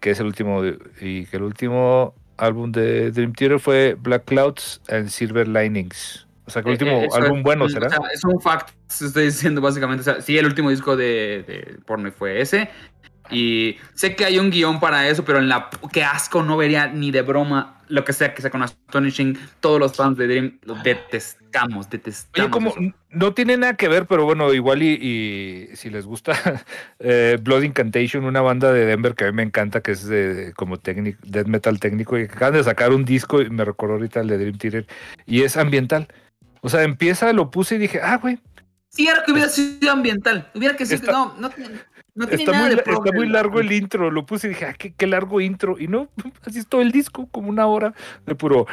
[0.00, 0.62] que es el último,
[1.00, 6.26] y que el último álbum de Dream Theater fue Black Clouds and Silver Linings.
[6.46, 7.88] O sea, que el Eh, último eh, álbum es- bueno o será.
[7.88, 10.00] sea, es un fact, estoy diciendo básicamente.
[10.00, 12.68] O sea, sí, el último disco de, de porno fue ese.
[13.32, 16.88] Y sé que hay un guion para eso, pero en la qué asco no vería
[16.88, 19.38] ni de broma lo que sea que sea con Astonishing.
[19.60, 22.46] Todos los fans de Dream lo detestamos, detestamos.
[22.46, 26.32] Oye, como no tiene nada que ver, pero bueno, igual y, y si les gusta
[26.98, 30.54] eh, Blood Incantation, una banda de Denver que a mí me encanta, que es de,
[30.56, 33.94] como técnico, death metal técnico, y que acaban de sacar un disco, y me recordó
[33.94, 34.86] ahorita el de Dream Theater,
[35.26, 36.08] y es ambiental.
[36.62, 38.38] O sea, empieza, lo puse y dije, ah, güey,
[38.94, 40.50] Sí, era que hubiera sido ambiental.
[40.54, 41.10] Hubiera que sido.
[41.10, 41.80] No, no, tiene-
[42.14, 44.66] no tiene está nada muy, de está muy largo el intro, lo puse y dije,
[44.66, 46.08] ah, qué, qué largo intro, y no,
[46.46, 47.94] así es todo el disco, como una hora
[48.26, 48.66] de puro...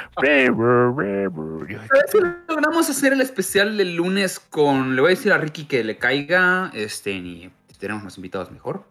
[1.68, 2.18] Yo, A ver si
[2.48, 4.96] logramos hacer el especial del lunes con.
[4.96, 6.72] Le voy a decir a Ricky que le caiga.
[6.74, 8.84] Este, y si tenemos más invitados mejor.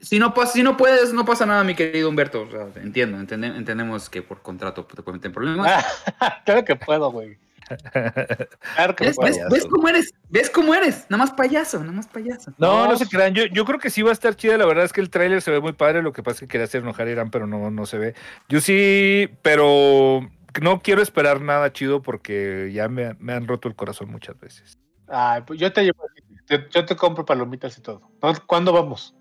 [0.00, 2.42] Si no, pas- si no puedes, no pasa nada, mi querido Humberto.
[2.42, 5.84] O sea, entiendo, entende- entendemos que por contrato te pueden meter en problemas.
[6.44, 7.38] claro que puedo, güey.
[8.74, 10.12] Claro que ¿Ves, ves- ves cómo eres?
[10.28, 11.06] ¿Ves cómo eres?
[11.10, 12.52] Nada más payaso, nada más payaso.
[12.58, 12.96] No, no No.
[12.98, 13.34] se crean.
[13.34, 14.56] Yo, yo creo que sí va a estar chida.
[14.58, 16.02] La verdad es que el tráiler se ve muy padre.
[16.02, 18.14] Lo que pasa es que quería hacer enojar a Irán, pero no, no se ve.
[18.48, 20.20] Yo sí, pero
[20.60, 24.78] no quiero esperar nada chido porque ya me, me han roto el corazón muchas veces.
[25.08, 26.04] Ay, pues yo te llevo,
[26.46, 28.10] te- yo te compro palomitas y todo.
[28.46, 29.14] ¿Cuándo vamos?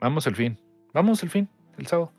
[0.00, 0.60] Vamos el fin.
[0.92, 1.48] Vamos el fin,
[1.78, 2.12] el sábado.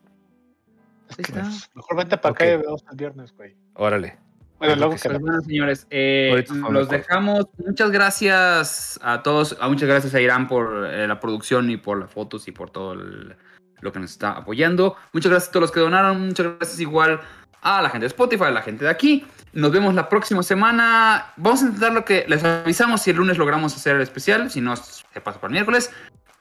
[1.74, 2.42] Mejor vente para Ok.
[2.42, 3.56] acá y vemos el viernes, güey.
[3.76, 4.18] Órale.
[4.60, 5.10] Bueno, luego que.
[5.10, 7.46] Pues bueno, señores, eh, los dejamos.
[7.66, 9.56] Muchas gracias a todos.
[9.60, 12.70] a muchas gracias a Irán por eh, la producción y por las fotos y por
[12.72, 13.36] todo el-
[13.82, 14.96] lo que nos está apoyando.
[15.14, 16.26] Muchas gracias a todos los que donaron.
[16.26, 17.20] Muchas gracias igual
[17.62, 19.26] a la gente de Spotify, a la gente de aquí.
[19.54, 21.34] Nos vemos la próxima semana.
[21.38, 24.50] Vamos a intentar lo que les avisamos si el lunes logramos hacer el especial.
[24.50, 25.92] Si no, se pasa para el miércoles.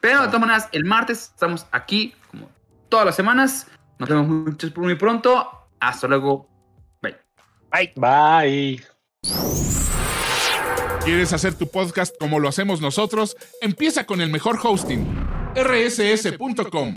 [0.00, 2.48] Pero de todas maneras, el martes estamos aquí como
[2.88, 3.66] todas las semanas.
[3.98, 5.68] Nos vemos muy, muy pronto.
[5.80, 6.48] Hasta luego.
[7.76, 7.92] Bye.
[7.96, 8.82] Bye.
[11.04, 13.36] ¿Quieres hacer tu podcast como lo hacemos nosotros?
[13.60, 15.06] Empieza con el mejor hosting,
[15.54, 16.94] rss.com.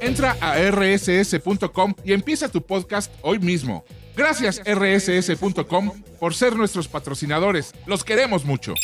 [0.00, 3.84] Entra a rss.com y empieza tu podcast hoy mismo.
[4.16, 7.74] Gracias rss.com por ser nuestros patrocinadores.
[7.86, 8.74] Los queremos mucho.